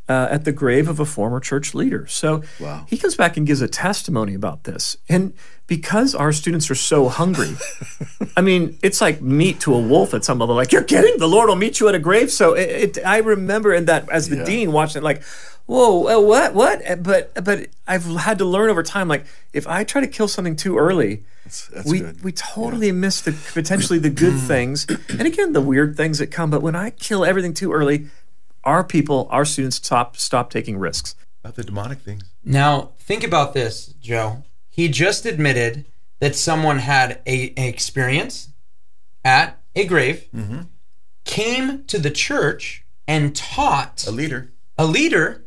uh, 0.09 0.29
at 0.31 0.45
the 0.45 0.53
grave 0.53 0.89
of 0.89 0.99
a 1.01 1.05
former 1.05 1.39
church 1.39 1.75
leader. 1.75 2.07
So 2.07 2.43
Wow. 2.59 2.87
he 2.89 2.97
comes 2.97 3.15
back 3.15 3.37
and 3.37 3.47
gives 3.47 3.61
a 3.61 3.69
testimony 3.69 4.35
about 4.35 4.65
this. 4.65 4.97
And 5.09 5.35
because 5.67 6.15
our 6.15 6.33
students 6.33 6.71
are 6.71 6.75
so 6.75 7.09
hungry, 7.09 7.57
I 8.37 8.41
mean, 8.41 8.79
it's 8.83 9.01
like 9.01 9.21
meat 9.21 9.61
to 9.61 9.75
a 9.75 9.81
wolf 9.81 10.15
at 10.15 10.25
some 10.25 10.39
level. 10.39 10.55
Like, 10.55 10.73
you're 10.73 10.83
kidding? 10.85 11.19
The 11.19 11.29
Lord 11.29 11.49
will 11.49 11.57
meet 11.57 11.79
you 11.79 11.89
at 11.89 11.95
a 11.95 11.99
grave. 11.99 12.31
So 12.31 12.55
it, 12.55 12.97
it, 12.97 13.07
I 13.07 13.19
remember 13.19 13.75
in 13.75 13.85
that 13.85 14.09
as 14.11 14.29
the 14.29 14.37
Yeah. 14.39 14.45
dean 14.45 14.73
watching 14.73 15.03
it, 15.03 15.05
like, 15.05 15.23
whoa, 15.69 16.09
uh, 16.09 16.21
what, 16.21 16.55
what? 16.55 17.03
But 17.03 17.45
but 17.45 17.69
I've 17.87 18.05
had 18.05 18.39
to 18.39 18.45
learn 18.45 18.71
over 18.71 18.83
time. 18.83 19.07
Like, 19.07 19.25
if 19.53 19.67
I 19.69 19.85
try 19.85 20.01
to 20.01 20.09
kill 20.09 20.27
something 20.27 20.57
too 20.57 20.77
early, 20.79 21.23
that's 21.45 21.71
we 21.87 22.01
good. 22.01 22.25
we 22.25 22.33
totally 22.33 22.91
miss 22.91 23.21
the 23.21 23.33
potentially 23.53 23.99
the 24.01 24.11
good 24.11 24.39
things, 24.49 24.87
and 25.09 25.23
again 25.23 25.53
the 25.53 25.61
weird 25.61 25.97
things 25.97 26.19
that 26.19 26.29
come. 26.33 26.51
But 26.51 26.63
when 26.63 26.75
I 26.75 26.91
kill 26.91 27.25
everything 27.25 27.55
too 27.55 27.73
early, 27.73 28.09
our 28.65 28.83
people, 28.83 29.29
our 29.31 29.45
students 29.45 29.77
stop 29.77 30.17
stop 30.17 30.51
taking 30.51 30.77
risks. 30.79 31.15
About 31.45 31.55
the 31.55 31.63
demonic 31.65 32.01
things. 32.01 32.25
Now, 32.45 32.91
think 32.99 33.23
about 33.23 33.55
this, 33.55 33.87
Joe. 34.01 34.43
He 34.69 34.89
just 34.89 35.25
admitted 35.27 35.85
that 36.21 36.35
someone 36.35 36.79
had 36.81 37.21
a, 37.27 37.51
an 37.57 37.65
experience 37.65 38.49
at 39.25 39.61
a 39.77 39.85
grave, 39.87 40.29
came 41.25 41.85
to 41.85 41.99
the 41.99 42.11
church 42.11 42.85
and 43.07 43.35
taught 43.37 44.05
A 44.07 44.11
leader. 44.11 44.53
a 44.77 44.87
leader, 44.87 45.45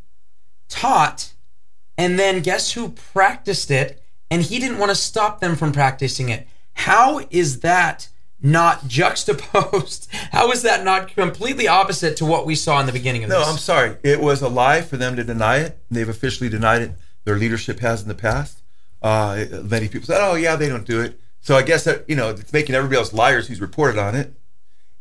taught, 0.72 1.34
and 1.98 2.18
then 2.18 2.42
guess 2.42 2.72
who 2.72 2.90
practiced 2.90 3.70
it? 3.70 4.02
And 4.32 4.42
he 4.42 4.60
didn't 4.60 4.78
want 4.80 4.90
to 4.90 4.96
stop 4.96 5.42
them 5.42 5.56
from 5.56 5.72
practicing 5.74 6.30
it. 6.30 6.48
How 6.74 7.20
is 7.30 7.60
that 7.60 8.08
not 8.42 8.88
juxtaposed? 8.88 10.08
How 10.32 10.50
is 10.52 10.62
that 10.64 10.84
not 10.86 11.10
completely 11.10 11.68
opposite 11.68 12.16
to 12.18 12.26
what 12.26 12.46
we 12.46 12.56
saw 12.56 12.80
in 12.80 12.86
the 12.86 12.94
beginning 12.94 13.24
of 13.24 13.30
No, 13.30 13.40
this? 13.40 13.50
I'm 13.50 13.58
sorry. 13.58 13.98
It 14.04 14.22
was 14.22 14.42
a 14.42 14.48
lie 14.48 14.82
for 14.82 14.98
them 14.98 15.16
to 15.18 15.24
deny 15.24 15.58
it. 15.58 15.78
They've 15.92 16.08
officially 16.10 16.50
denied 16.50 16.82
it. 16.82 16.92
Their 17.26 17.38
leadership 17.38 17.82
has 17.82 18.02
in 18.02 18.08
the 18.08 18.16
past. 18.16 18.64
Uh, 19.02 19.46
many 19.64 19.88
people 19.90 20.06
said, 20.08 20.22
"Oh, 20.22 20.36
yeah, 20.36 20.56
they 20.56 20.70
don't 20.70 20.86
do 20.88 21.02
it." 21.02 21.20
So 21.42 21.56
I 21.56 21.62
guess 21.64 21.84
that 21.84 22.06
you 22.08 22.16
know 22.16 22.30
it's 22.30 22.54
making 22.54 22.74
everybody 22.76 22.98
else 22.98 23.14
liars 23.14 23.48
who's 23.48 23.60
reported 23.62 24.00
on 24.00 24.16
it, 24.16 24.34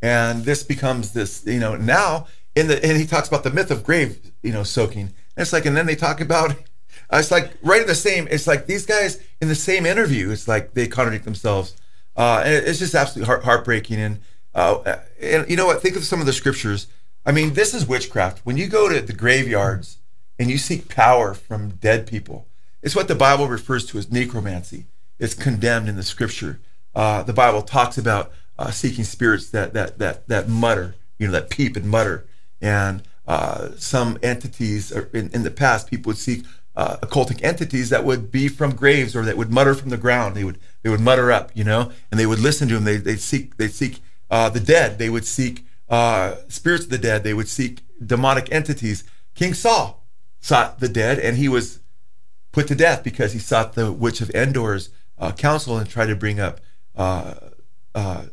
and 0.03 0.45
this 0.45 0.63
becomes 0.63 1.13
this. 1.13 1.45
You 1.47 1.61
know, 1.61 1.77
now 1.77 2.27
in 2.57 2.67
the 2.67 2.85
and 2.85 2.99
he 2.99 3.07
talks 3.07 3.29
about 3.29 3.45
the 3.45 3.51
myth 3.51 3.71
of 3.71 3.85
grave, 3.85 4.19
you 4.43 4.53
know, 4.53 4.63
soaking. 4.65 5.13
It's 5.41 5.53
like, 5.53 5.67
and 5.67 5.77
then 5.77 5.87
they 5.87 5.97
talk 5.97 6.21
about. 6.21 6.53
uh, 6.53 7.17
It's 7.19 7.31
like 7.31 7.53
right 7.63 7.81
in 7.81 7.87
the 7.87 7.95
same. 7.95 8.29
It's 8.31 8.47
like 8.47 8.67
these 8.67 8.87
guys 8.87 9.21
in 9.41 9.49
the 9.49 9.55
same 9.55 9.87
interview. 9.87 10.31
It's 10.31 10.47
like 10.47 10.75
they 10.75 10.87
contradict 10.87 11.25
themselves, 11.25 11.77
uh, 12.17 12.43
and 12.45 12.55
it's 12.55 12.79
just 12.79 12.95
absolutely 12.95 13.27
heart, 13.27 13.45
heartbreaking. 13.45 13.99
And 14.01 14.21
uh, 14.55 14.97
and 15.21 15.49
you 15.49 15.57
know 15.57 15.67
what? 15.67 15.83
Think 15.83 15.97
of 15.97 16.05
some 16.05 16.21
of 16.21 16.27
the 16.27 16.33
scriptures. 16.33 16.87
I 17.25 17.33
mean, 17.33 17.55
this 17.55 17.75
is 17.75 17.87
witchcraft. 17.87 18.45
When 18.45 18.57
you 18.57 18.67
go 18.67 18.89
to 18.89 19.01
the 19.01 19.13
graveyards 19.13 19.99
and 20.39 20.51
you 20.51 20.59
seek 20.59 20.89
power 20.89 21.35
from 21.35 21.71
dead 21.71 22.07
people, 22.07 22.47
it's 22.83 22.97
what 22.97 23.09
the 23.09 23.15
Bible 23.15 23.47
refers 23.47 23.85
to 23.87 23.99
as 23.99 24.11
necromancy. 24.11 24.87
It's 25.19 25.35
condemned 25.35 25.89
in 25.89 25.97
the 25.97 26.03
Scripture. 26.03 26.61
Uh, 26.95 27.23
the 27.23 27.35
Bible 27.35 27.63
talks 27.63 27.99
about 27.99 28.33
uh, 28.59 28.71
seeking 28.71 29.05
spirits 29.05 29.51
that 29.51 29.75
that 29.75 29.99
that 29.99 30.29
that 30.29 30.49
mutter, 30.49 30.95
you 31.19 31.27
know, 31.27 31.33
that 31.33 31.51
peep 31.51 31.77
and 31.77 31.87
mutter. 31.87 32.27
And 32.61 33.03
uh, 33.31 33.71
some 33.77 34.19
entities 34.25 34.91
in, 34.91 35.31
in 35.31 35.45
the 35.45 35.53
past, 35.53 35.89
people 35.89 36.11
would 36.11 36.19
seek 36.19 36.45
uh, 36.75 36.97
occultic 36.97 37.41
entities 37.45 37.89
that 37.91 38.03
would 38.03 38.33
be 38.33 38.49
from 38.49 38.75
graves 38.75 39.15
or 39.15 39.25
that 39.25 39.37
would 39.37 39.53
mutter 39.53 39.73
from 39.73 39.91
the 39.91 39.97
ground. 39.97 40.35
They 40.35 40.43
would 40.43 40.59
they 40.83 40.91
would 40.91 40.99
mutter 40.99 41.31
up, 41.31 41.53
you 41.55 41.63
know, 41.63 41.93
and 42.11 42.19
they 42.19 42.27
would 42.27 42.41
listen 42.41 42.67
to 42.67 42.75
them. 42.75 42.83
They 42.83 42.97
they 42.97 43.15
seek 43.15 43.57
they 43.57 43.69
seek 43.69 44.01
uh, 44.33 44.49
the 44.49 44.59
dead. 44.59 44.99
They 44.99 45.09
would 45.09 45.25
seek 45.25 45.65
uh, 45.89 46.39
spirits 46.49 46.87
of 46.87 46.91
the 46.91 46.99
dead. 46.99 47.23
They 47.23 47.33
would 47.33 47.47
seek 47.47 47.83
demonic 48.05 48.51
entities. 48.51 49.05
King 49.37 49.55
Saul 49.55 50.05
sought 50.41 50.81
the 50.81 50.89
dead, 50.89 51.21
and 51.21 51.37
he 51.37 51.49
was 51.49 51.79
put 52.51 52.67
to 52.67 52.75
death 52.75 53.05
because 53.05 53.33
he 53.33 53.39
sought 53.39 53.75
the 53.75 53.93
witch 53.93 54.21
of 54.21 54.35
Endor's 54.35 54.91
uh, 55.19 55.31
counsel 55.31 55.79
and 55.79 55.89
tried 55.89 56.07
to 56.07 56.17
bring 56.17 56.41
up 56.41 56.61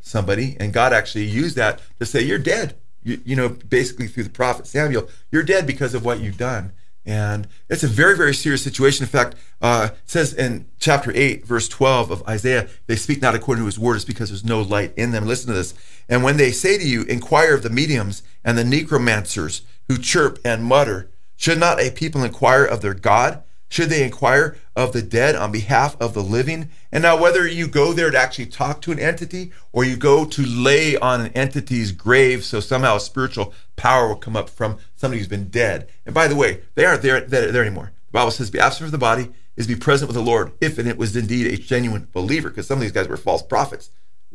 somebody. 0.01 0.57
And 0.60 0.73
God 0.73 0.91
actually 0.91 1.25
used 1.25 1.55
that 1.55 1.81
to 1.99 2.05
say, 2.07 2.23
You're 2.23 2.39
dead. 2.39 2.77
You, 3.08 3.22
you 3.24 3.36
know, 3.38 3.48
basically 3.48 4.08
through 4.08 4.24
the 4.24 4.30
prophet 4.30 4.67
Samuel, 4.67 5.08
you're 5.32 5.43
dead 5.43 5.65
because 5.65 5.93
of 5.93 6.04
what 6.04 6.20
you've 6.20 6.38
done. 6.38 6.74
And 7.06 7.48
it's 7.70 7.84
a 7.84 7.88
very, 7.88 8.17
very 8.17 8.34
serious 8.34 8.62
situation. 8.62 9.06
In 9.06 9.10
fact, 9.10 9.36
uh, 9.62 9.91
it 9.93 10.00
says 10.10 10.34
in 10.34 10.65
chapter 10.78 11.13
8, 11.15 11.46
verse 11.46 11.70
12 11.70 12.12
of 12.12 12.28
Isaiah, 12.28 12.67
they 12.88 12.98
speak 12.98 13.22
not 13.22 13.34
according 13.34 13.62
to 13.62 13.65
his 13.65 13.80
word, 13.80 13.96
it's 13.96 14.04
because 14.04 14.28
there's 14.28 14.43
no 14.43 14.62
light 14.62 14.91
in 14.98 15.12
them. 15.12 15.26
Listen 15.26 15.48
to 15.48 15.54
this. 15.54 15.74
And 16.10 16.22
when 16.22 16.36
they 16.36 16.52
say 16.52 16.78
to 16.78 16.86
you, 16.86 17.04
inquire 17.04 17.54
of 17.54 17.63
the 17.63 17.70
mediums 17.70 18.24
and 18.43 18.58
the 18.58 18.65
necromancers 18.65 19.62
who 19.88 19.98
chirp 19.98 20.38
and 20.43 20.65
mutter, 20.65 21.10
should 21.38 21.60
not 21.60 21.80
a 21.80 21.91
people 21.91 22.26
inquire 22.26 22.65
of 22.65 22.82
their 22.82 22.93
God? 22.93 23.41
Should 23.69 23.89
they 23.89 24.03
inquire 24.03 24.58
of 24.75 24.93
the 24.93 25.01
dead 25.01 25.36
on 25.36 25.51
behalf 25.51 25.99
of 25.99 26.13
the 26.13 26.23
living? 26.23 26.69
And 26.91 27.01
now, 27.01 27.19
whether 27.19 27.45
you 27.47 27.67
go 27.67 27.91
there 27.93 28.12
to 28.12 28.17
actually 28.17 28.45
talk 28.45 28.82
to 28.82 28.91
an 28.91 28.99
entity 28.99 29.51
or 29.73 29.84
you 29.84 29.97
go 29.97 30.25
to 30.25 30.45
lay 30.45 30.95
on 30.97 31.21
an 31.21 31.34
entity's 31.34 31.91
grave 31.91 32.45
so 32.45 32.60
somehow 32.60 32.95
a 32.95 32.99
spiritual 32.99 33.53
power 33.75 34.08
will 34.08 34.15
come 34.15 34.38
up 34.38 34.49
from 34.49 34.77
somebody 34.95 35.19
who's 35.19 35.27
been 35.27 35.49
dead. 35.49 35.89
And 36.06 36.15
by 36.15 36.27
the 36.27 36.36
way, 36.36 36.62
they 36.75 36.86
aren't 36.86 37.01
there, 37.01 37.19
there, 37.21 37.51
there 37.51 37.62
anymore. 37.62 37.91
The 38.08 38.13
Bible 38.13 38.32
says, 38.32 38.49
be 38.49 38.60
absent 38.60 38.89
from 38.89 38.91
the 38.91 38.97
body 38.97 39.32
is 39.58 39.67
be 39.67 39.75
present 39.75 40.08
with 40.08 40.15
the 40.15 40.21
Lord, 40.21 40.53
if 40.62 40.77
and 40.77 40.88
it 40.88 40.97
was 40.97 41.15
indeed 41.15 41.47
a 41.47 41.58
genuine 41.58 42.08
believer, 42.13 42.49
because 42.49 42.67
some 42.67 42.77
of 42.77 42.84
these 42.84 42.91
guys 42.91 43.08
were 43.08 43.17
false 43.17 43.41
prophets. 43.41 43.89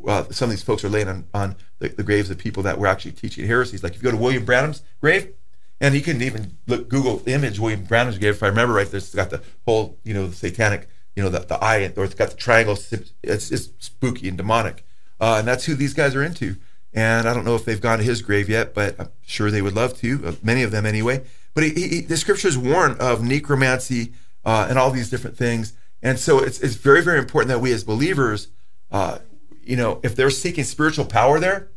Uh, 0.07 0.25
some 0.31 0.47
of 0.47 0.51
these 0.51 0.64
folks 0.64 0.83
are 0.85 0.88
laying 0.88 1.09
on, 1.09 1.25
on 1.33 1.57
the, 1.79 1.88
the 1.88 2.03
graves 2.03 2.29
of 2.29 2.37
people 2.37 2.64
that 2.64 2.77
were 2.77 2.88
actually 2.88 3.12
teaching 3.12 3.47
heresies. 3.47 3.85
Like 3.85 3.95
if 3.95 4.03
you 4.03 4.11
go 4.11 4.11
to 4.11 4.23
William 4.23 4.45
Branham's 4.45 4.83
grave, 5.01 5.33
and 5.83 5.97
you 5.97 6.01
can 6.01 6.23
even 6.23 6.57
look 6.68 6.88
Google 6.88 7.23
image 7.27 7.59
William 7.59 7.83
Branham's 7.83 8.16
grave. 8.16 8.35
If 8.35 8.42
I 8.42 8.47
remember 8.47 8.73
right, 8.73 8.88
there's 8.88 9.12
got 9.14 9.31
the 9.31 9.42
whole, 9.66 9.99
you 10.05 10.14
know, 10.14 10.29
the 10.29 10.35
satanic, 10.35 10.88
you 11.16 11.23
know, 11.23 11.29
the, 11.29 11.40
the 11.40 11.62
eye, 11.62 11.92
or 11.97 12.05
it's 12.05 12.14
got 12.14 12.31
the 12.31 12.37
triangle. 12.37 12.79
It's, 13.23 13.51
it's 13.51 13.68
spooky 13.79 14.29
and 14.29 14.37
demonic, 14.38 14.87
uh, 15.21 15.37
and 15.40 15.47
that's 15.47 15.64
who 15.64 15.75
these 15.75 15.92
guys 15.92 16.14
are 16.14 16.23
into. 16.23 16.57
And 16.95 17.29
I 17.29 17.35
don't 17.35 17.45
know 17.45 17.57
if 17.57 17.64
they've 17.64 17.81
gone 17.81 17.99
to 17.99 18.05
his 18.05 18.23
grave 18.23 18.49
yet, 18.49 18.75
but 18.75 18.99
I'm 19.01 19.09
sure 19.23 19.51
they 19.51 19.62
would 19.62 19.75
love 19.75 19.97
to, 19.99 20.23
uh, 20.25 20.33
many 20.42 20.62
of 20.62 20.71
them 20.71 20.87
anyway. 20.87 21.25
But 21.55 21.64
he, 21.64 21.71
he, 21.71 22.01
the 22.01 22.16
scriptures 22.16 22.57
warn 22.57 22.97
of 23.01 23.23
necromancy 23.23 24.12
uh, 24.45 24.66
and 24.68 24.79
all 24.79 24.90
these 24.90 25.11
different 25.11 25.37
things. 25.37 25.73
And 26.03 26.18
so 26.18 26.38
it's, 26.38 26.61
it's 26.61 26.75
very, 26.75 27.03
very 27.03 27.18
important 27.18 27.49
that 27.49 27.61
we 27.61 27.73
as 27.73 27.83
believers, 27.83 28.49
uh, 28.90 29.18
you 29.62 29.77
know, 29.77 30.01
if 30.03 30.14
they're 30.14 30.31
seeking 30.31 30.64
spiritual 30.64 31.07
power 31.07 31.40
there, 31.40 31.68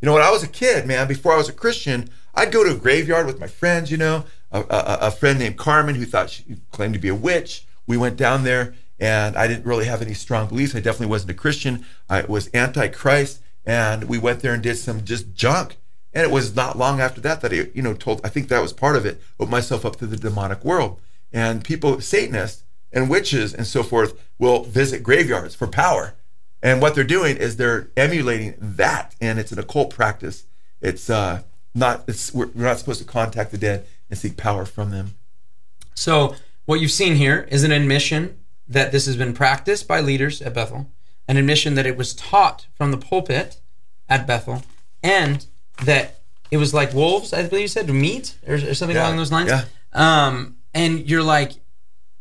you 0.00 0.06
know, 0.06 0.12
when 0.12 0.22
I 0.22 0.30
was 0.30 0.42
a 0.42 0.48
kid, 0.48 0.86
man, 0.86 1.08
before 1.08 1.32
I 1.32 1.36
was 1.36 1.48
a 1.48 1.52
Christian, 1.52 2.10
I'd 2.34 2.52
go 2.52 2.64
to 2.64 2.74
a 2.74 2.78
graveyard 2.78 3.26
with 3.26 3.40
my 3.40 3.46
friends, 3.46 3.90
you 3.90 3.96
know, 3.96 4.24
a, 4.50 4.60
a, 4.60 4.98
a 5.02 5.10
friend 5.10 5.38
named 5.38 5.58
Carmen 5.58 5.94
who 5.94 6.04
thought 6.04 6.30
she 6.30 6.44
claimed 6.70 6.94
to 6.94 7.00
be 7.00 7.08
a 7.08 7.14
witch. 7.14 7.66
We 7.86 7.96
went 7.96 8.16
down 8.16 8.44
there 8.44 8.74
and 9.00 9.36
I 9.36 9.48
didn't 9.48 9.66
really 9.66 9.86
have 9.86 10.02
any 10.02 10.14
strong 10.14 10.48
beliefs. 10.48 10.74
I 10.74 10.80
definitely 10.80 11.06
wasn't 11.06 11.30
a 11.30 11.34
Christian. 11.34 11.86
I 12.08 12.22
was 12.22 12.48
anti-Christ, 12.48 13.40
and 13.64 14.04
we 14.04 14.18
went 14.18 14.40
there 14.40 14.52
and 14.52 14.62
did 14.62 14.76
some 14.76 15.04
just 15.04 15.34
junk. 15.34 15.78
And 16.12 16.24
it 16.24 16.30
was 16.30 16.54
not 16.54 16.76
long 16.76 17.00
after 17.00 17.20
that 17.22 17.40
that 17.40 17.52
I, 17.52 17.70
you 17.72 17.82
know, 17.82 17.94
told. 17.94 18.20
I 18.24 18.28
think 18.28 18.48
that 18.48 18.60
was 18.60 18.74
part 18.74 18.96
of 18.96 19.06
it. 19.06 19.22
Opened 19.38 19.52
myself 19.52 19.86
up 19.86 19.96
to 19.96 20.06
the 20.06 20.16
demonic 20.16 20.64
world, 20.64 21.00
and 21.32 21.64
people, 21.64 22.00
Satanists 22.00 22.64
and 22.92 23.08
witches 23.08 23.54
and 23.54 23.66
so 23.66 23.82
forth, 23.82 24.20
will 24.38 24.64
visit 24.64 25.02
graveyards 25.02 25.54
for 25.54 25.66
power. 25.66 26.14
And 26.62 26.82
what 26.82 26.94
they're 26.94 27.04
doing 27.04 27.38
is 27.38 27.56
they're 27.56 27.88
emulating 27.96 28.54
that, 28.58 29.14
and 29.20 29.38
it's 29.38 29.52
an 29.52 29.58
occult 29.58 29.94
practice. 29.94 30.44
It's 30.82 31.08
uh, 31.08 31.42
not. 31.74 32.04
It's 32.08 32.32
we're, 32.34 32.46
we're 32.54 32.64
not 32.64 32.78
supposed 32.78 33.00
to 33.00 33.06
contact 33.06 33.50
the 33.50 33.58
dead 33.58 33.86
and 34.08 34.18
seek 34.18 34.36
power 34.36 34.64
from 34.64 34.90
them. 34.90 35.14
So 35.94 36.34
what 36.66 36.80
you've 36.80 36.90
seen 36.90 37.16
here 37.16 37.46
is 37.50 37.64
an 37.64 37.72
admission 37.72 38.38
that 38.68 38.92
this 38.92 39.06
has 39.06 39.16
been 39.16 39.32
practiced 39.34 39.88
by 39.88 40.00
leaders 40.00 40.40
at 40.42 40.54
Bethel, 40.54 40.90
an 41.28 41.36
admission 41.36 41.74
that 41.74 41.86
it 41.86 41.96
was 41.96 42.14
taught 42.14 42.66
from 42.74 42.90
the 42.90 42.96
pulpit 42.98 43.60
at 44.08 44.26
Bethel, 44.26 44.62
and 45.02 45.46
that 45.84 46.20
it 46.50 46.56
was 46.56 46.72
like 46.74 46.92
wolves, 46.94 47.32
I 47.32 47.46
believe 47.48 47.62
you 47.62 47.68
said, 47.68 47.88
meat 47.88 48.36
or, 48.46 48.54
or 48.54 48.74
something 48.74 48.96
Yeah, 48.96 49.06
along 49.06 49.16
those 49.16 49.32
lines. 49.32 49.50
yeah. 49.50 49.64
Um, 49.92 50.56
and 50.74 51.08
you're 51.08 51.22
like, 51.22 51.52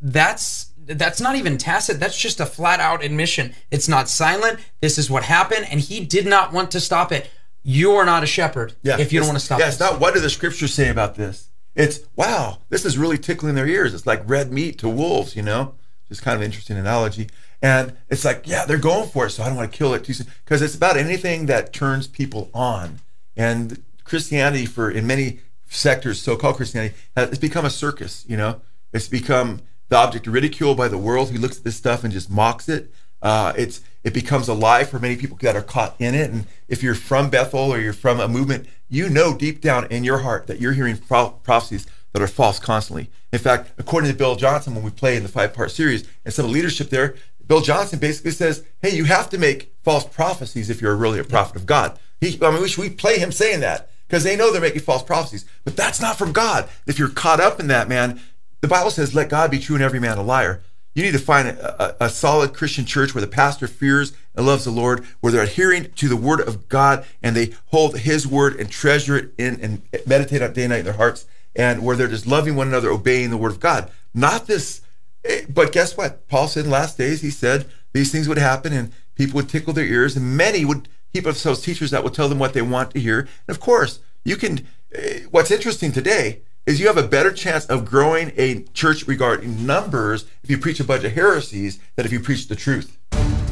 that's 0.01 0.67
that's 0.85 1.21
not 1.21 1.35
even 1.35 1.57
tacit. 1.59 1.99
That's 1.99 2.17
just 2.17 2.39
a 2.39 2.47
flat 2.47 2.79
out 2.79 3.03
admission. 3.03 3.53
It's 3.69 3.88
not 3.88 4.09
silent. 4.09 4.59
This 4.81 4.97
is 4.97 5.07
what 5.09 5.23
happened, 5.23 5.67
and 5.69 5.79
he 5.79 6.03
did 6.03 6.25
not 6.25 6.51
want 6.51 6.71
to 6.71 6.79
stop 6.79 7.12
it. 7.12 7.29
You 7.63 7.91
are 7.93 8.05
not 8.05 8.23
a 8.23 8.27
shepherd 8.27 8.73
if 8.83 9.11
you 9.11 9.19
don't 9.19 9.27
want 9.27 9.39
to 9.39 9.45
stop 9.45 9.59
Yeah, 9.59 9.65
it. 9.65 9.69
it's 9.69 9.79
not 9.79 9.99
what 9.99 10.13
do 10.13 10.19
the 10.19 10.29
scriptures 10.29 10.73
say 10.73 10.89
about 10.89 11.15
this. 11.15 11.49
It's 11.75 11.99
wow, 12.15 12.59
this 12.69 12.85
is 12.85 12.97
really 12.97 13.17
tickling 13.17 13.55
their 13.55 13.67
ears. 13.67 13.93
It's 13.93 14.05
like 14.07 14.21
red 14.27 14.51
meat 14.51 14.77
to 14.79 14.89
wolves, 14.89 15.35
you 15.35 15.43
know. 15.43 15.75
Just 16.07 16.23
kind 16.23 16.35
of 16.35 16.41
interesting 16.41 16.77
analogy. 16.77 17.29
And 17.61 17.95
it's 18.09 18.25
like, 18.25 18.47
yeah, 18.47 18.65
they're 18.65 18.77
going 18.77 19.09
for 19.09 19.27
it, 19.27 19.31
so 19.31 19.43
I 19.43 19.47
don't 19.47 19.55
want 19.55 19.71
to 19.71 19.77
kill 19.77 19.93
it 19.93 20.03
too 20.03 20.13
soon 20.13 20.27
because 20.43 20.61
it's 20.61 20.75
about 20.75 20.97
anything 20.97 21.45
that 21.47 21.71
turns 21.73 22.07
people 22.07 22.49
on. 22.53 22.99
And 23.37 23.83
Christianity, 24.05 24.65
for 24.65 24.89
in 24.89 25.05
many 25.05 25.41
sectors, 25.67 26.19
so-called 26.21 26.55
Christianity, 26.55 26.95
has 27.15 27.29
it's 27.29 27.37
become 27.37 27.65
a 27.65 27.69
circus. 27.69 28.25
You 28.27 28.37
know, 28.37 28.61
it's 28.91 29.07
become 29.07 29.61
the 29.89 29.97
object 29.97 30.25
of 30.25 30.33
ridicule 30.33 30.73
by 30.73 30.87
the 30.87 30.97
world 30.97 31.29
who 31.29 31.37
looks 31.37 31.57
at 31.57 31.63
this 31.63 31.75
stuff 31.75 32.03
and 32.03 32.11
just 32.11 32.29
mocks 32.29 32.67
it. 32.69 32.91
Uh, 33.21 33.53
it's 33.58 33.82
it 34.03 34.13
becomes 34.13 34.47
a 34.47 34.53
lie 34.53 34.86
for 34.86 34.97
many 34.99 35.15
people 35.17 35.38
that 35.41 35.55
are 35.55 35.62
caught 35.62 35.95
in 35.99 36.15
it. 36.15 36.32
And 36.32 36.45
if 36.69 36.82
you're 36.82 36.95
from 36.95 37.29
Bethel 37.29 37.60
or 37.73 37.79
you're 37.79 37.91
from 37.93 38.19
a 38.19 38.27
movement, 38.27 38.67
you 38.88 39.10
know 39.10 39.36
deep 39.36 39.60
down 39.62 39.88
in 39.91 40.03
your 40.03 40.19
heart 40.19 40.47
that 40.47 40.62
you're 40.62 40.71
hearing 40.73 40.97
pro- 40.97 41.32
prophecies 41.32 41.86
that 42.13 42.21
are 42.21 42.27
false 42.27 42.60
constantly. 42.60 43.10
In 43.34 43.39
fact, 43.39 43.71
according 43.77 44.10
to 44.10 44.17
Bill 44.17 44.36
Johnson, 44.36 44.73
when 44.73 44.84
we 44.84 44.89
play 44.89 45.15
in 45.17 45.23
the 45.23 45.29
five-part 45.29 45.69
series 45.71 46.08
and 46.25 46.34
some 46.34 46.51
leadership 46.51 46.89
there, 46.89 47.15
Bill 47.45 47.62
Johnson 47.62 47.99
basically 47.99 48.32
says, 48.32 48.63
"Hey, 48.82 48.95
you 48.95 49.03
have 49.05 49.29
to 49.32 49.38
make 49.38 49.73
false 49.84 50.05
prophecies 50.05 50.69
if 50.69 50.82
you're 50.82 50.95
really 50.95 51.19
a 51.19 51.23
prophet 51.23 51.55
of 51.58 51.65
God." 51.65 51.99
He, 52.21 52.39
I 52.41 52.51
mean, 52.51 52.62
we, 52.62 52.69
should- 52.69 52.82
we 52.82 52.89
play 52.89 53.19
him 53.19 53.32
saying 53.32 53.60
that 53.60 53.89
because 54.08 54.23
they 54.23 54.36
know 54.36 54.51
they're 54.51 54.62
making 54.62 54.82
false 54.82 55.03
prophecies, 55.03 55.45
but 55.65 55.75
that's 55.75 56.01
not 56.01 56.17
from 56.17 56.32
God. 56.32 56.69
If 56.88 56.97
you're 56.97 57.10
caught 57.10 57.39
up 57.39 57.60
in 57.60 57.67
that, 57.67 57.89
man, 57.89 58.19
the 58.62 58.67
Bible 58.67 58.91
says, 58.91 59.13
"Let 59.13 59.29
God 59.29 59.51
be 59.51 59.60
true 59.60 59.75
and 59.75 59.84
every 59.84 59.99
man 59.99 60.17
a 60.17 60.23
liar." 60.23 60.62
You 60.93 61.04
need 61.04 61.12
to 61.12 61.19
find 61.19 61.47
a, 61.47 62.04
a, 62.04 62.06
a 62.06 62.10
solid 62.10 62.54
Christian 62.54 62.86
church 62.86 63.13
where 63.13 63.21
the 63.21 63.28
pastor 63.28 63.67
fears 63.67 64.13
and 64.36 64.45
loves 64.45 64.65
the 64.65 64.71
Lord, 64.71 65.06
where 65.19 65.32
they're 65.32 65.43
adhering 65.43 65.91
to 65.91 66.08
the 66.08 66.15
word 66.15 66.41
of 66.41 66.67
God 66.67 67.06
and 67.21 67.36
they 67.36 67.54
hold 67.67 67.99
his 67.99 68.25
word 68.25 68.60
and 68.60 68.69
treasure 68.69 69.17
it 69.17 69.34
in 69.38 69.60
and 69.62 69.82
meditate 70.06 70.41
on 70.41 70.54
day 70.54 70.63
and 70.63 70.71
night 70.71 70.80
in 70.80 70.86
their 70.86 70.93
hearts, 70.93 71.25
and 71.56 71.84
where 71.84 71.95
they're 71.95 72.08
just 72.08 72.28
loving 72.28 72.56
one 72.56 72.67
another, 72.67 72.89
obeying 72.89 73.30
the 73.30 73.38
word 73.38 73.52
of 73.52 73.60
God. 73.60 73.91
Not 74.13 74.47
this, 74.47 74.82
eh, 75.23 75.45
but 75.49 75.71
guess 75.71 75.95
what? 75.95 76.28
Paul 76.28 76.47
said 76.47 76.65
in 76.65 76.71
the 76.71 76.75
last 76.75 76.97
days, 76.97 77.21
he 77.21 77.30
said 77.30 77.69
these 77.93 78.12
things 78.12 78.28
would 78.28 78.38
happen 78.38 78.73
and 78.73 78.91
people 79.15 79.36
would 79.36 79.49
tickle 79.49 79.73
their 79.73 79.86
ears, 79.86 80.15
and 80.15 80.38
many 80.38 80.65
would 80.65 80.88
heap 81.13 81.23
up 81.23 81.34
themselves 81.34 81.62
teachers 81.62 81.91
that 81.91 82.04
would 82.04 82.13
tell 82.13 82.30
them 82.30 82.39
what 82.39 82.54
they 82.54 82.62
want 82.62 82.91
to 82.91 82.99
hear. 82.99 83.19
And 83.19 83.56
of 83.56 83.60
course, 83.60 83.99
you 84.23 84.36
can, 84.36 84.67
eh, 84.93 85.21
what's 85.32 85.52
interesting 85.52 85.91
today 85.91 86.41
is 86.69 86.79
you 86.79 86.86
have 86.86 86.97
a 86.97 87.08
better 87.08 87.32
chance 87.32 87.65
of 87.65 87.84
growing 87.84 88.32
a 88.38 88.62
church 88.75 89.08
regarding 89.08 89.65
numbers 89.65 90.25
if 90.43 90.51
you 90.51 90.58
preach 90.60 90.79
a 90.79 90.84
bunch 90.84 91.03
of 91.03 91.12
heresies 91.12 91.79
than 91.95 92.05
if 92.05 92.12
you 92.12 92.19
preach 92.19 92.47
the 92.47 92.55
truth. 92.55 92.95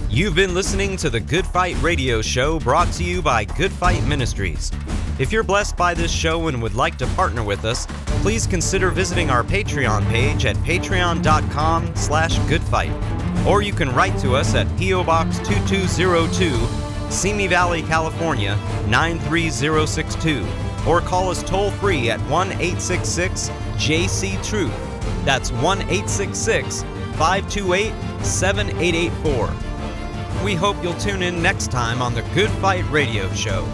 You've 0.08 0.36
been 0.36 0.54
listening 0.54 0.98
to 0.98 1.10
the 1.10 1.20
Good 1.20 1.48
Fight 1.48 1.76
Radio 1.82 2.22
Show 2.22 2.60
brought 2.60 2.94
to 2.94 3.04
you 3.04 3.24
by 3.24 3.44
Good 3.44 3.72
Fight 3.72 4.06
Ministries. 4.06 4.72
If 5.18 5.32
you're 5.32 5.42
blessed 5.42 5.76
by 5.76 5.96
this 5.96 6.12
show 6.12 6.48
and 6.48 6.62
would 6.62 6.76
like 6.76 7.00
to 7.00 7.08
partner 7.08 7.44
with 7.44 7.66
us, 7.66 7.88
please 8.22 8.46
consider 8.46 8.92
visiting 8.92 9.32
our 9.32 9.44
Patreon 9.44 10.08
page 10.10 10.46
at 10.46 10.56
patreon.com 10.58 11.96
slash 11.96 12.38
goodfight. 12.48 12.92
Or 13.48 13.64
you 13.64 13.74
can 13.74 13.96
write 13.96 14.18
to 14.20 14.36
us 14.36 14.54
at 14.54 14.68
P.O. 14.78 15.04
Box 15.06 15.40
2202, 15.40 17.12
Simi 17.12 17.48
Valley, 17.48 17.82
California 17.82 18.56
93062. 18.90 20.46
Or 20.88 21.02
call 21.02 21.30
us 21.30 21.44
toll 21.44 21.72
free 21.72 22.10
at 22.10 22.20
1 22.30 22.52
866 22.54 23.50
JC 23.76 24.44
Truth. 24.44 24.74
That's 25.26 25.52
1 25.52 25.82
866 25.82 26.84
528 27.18 27.94
7884. 28.24 30.44
We 30.44 30.56
hope 30.56 30.82
you'll 30.84 30.94
tune 30.96 31.24
in 31.24 31.42
next 31.42 31.72
time 31.72 32.02
on 32.02 32.14
the 32.14 32.22
Good 32.34 32.52
Fight 32.52 32.88
Radio 32.90 33.32
Show. 33.34 33.68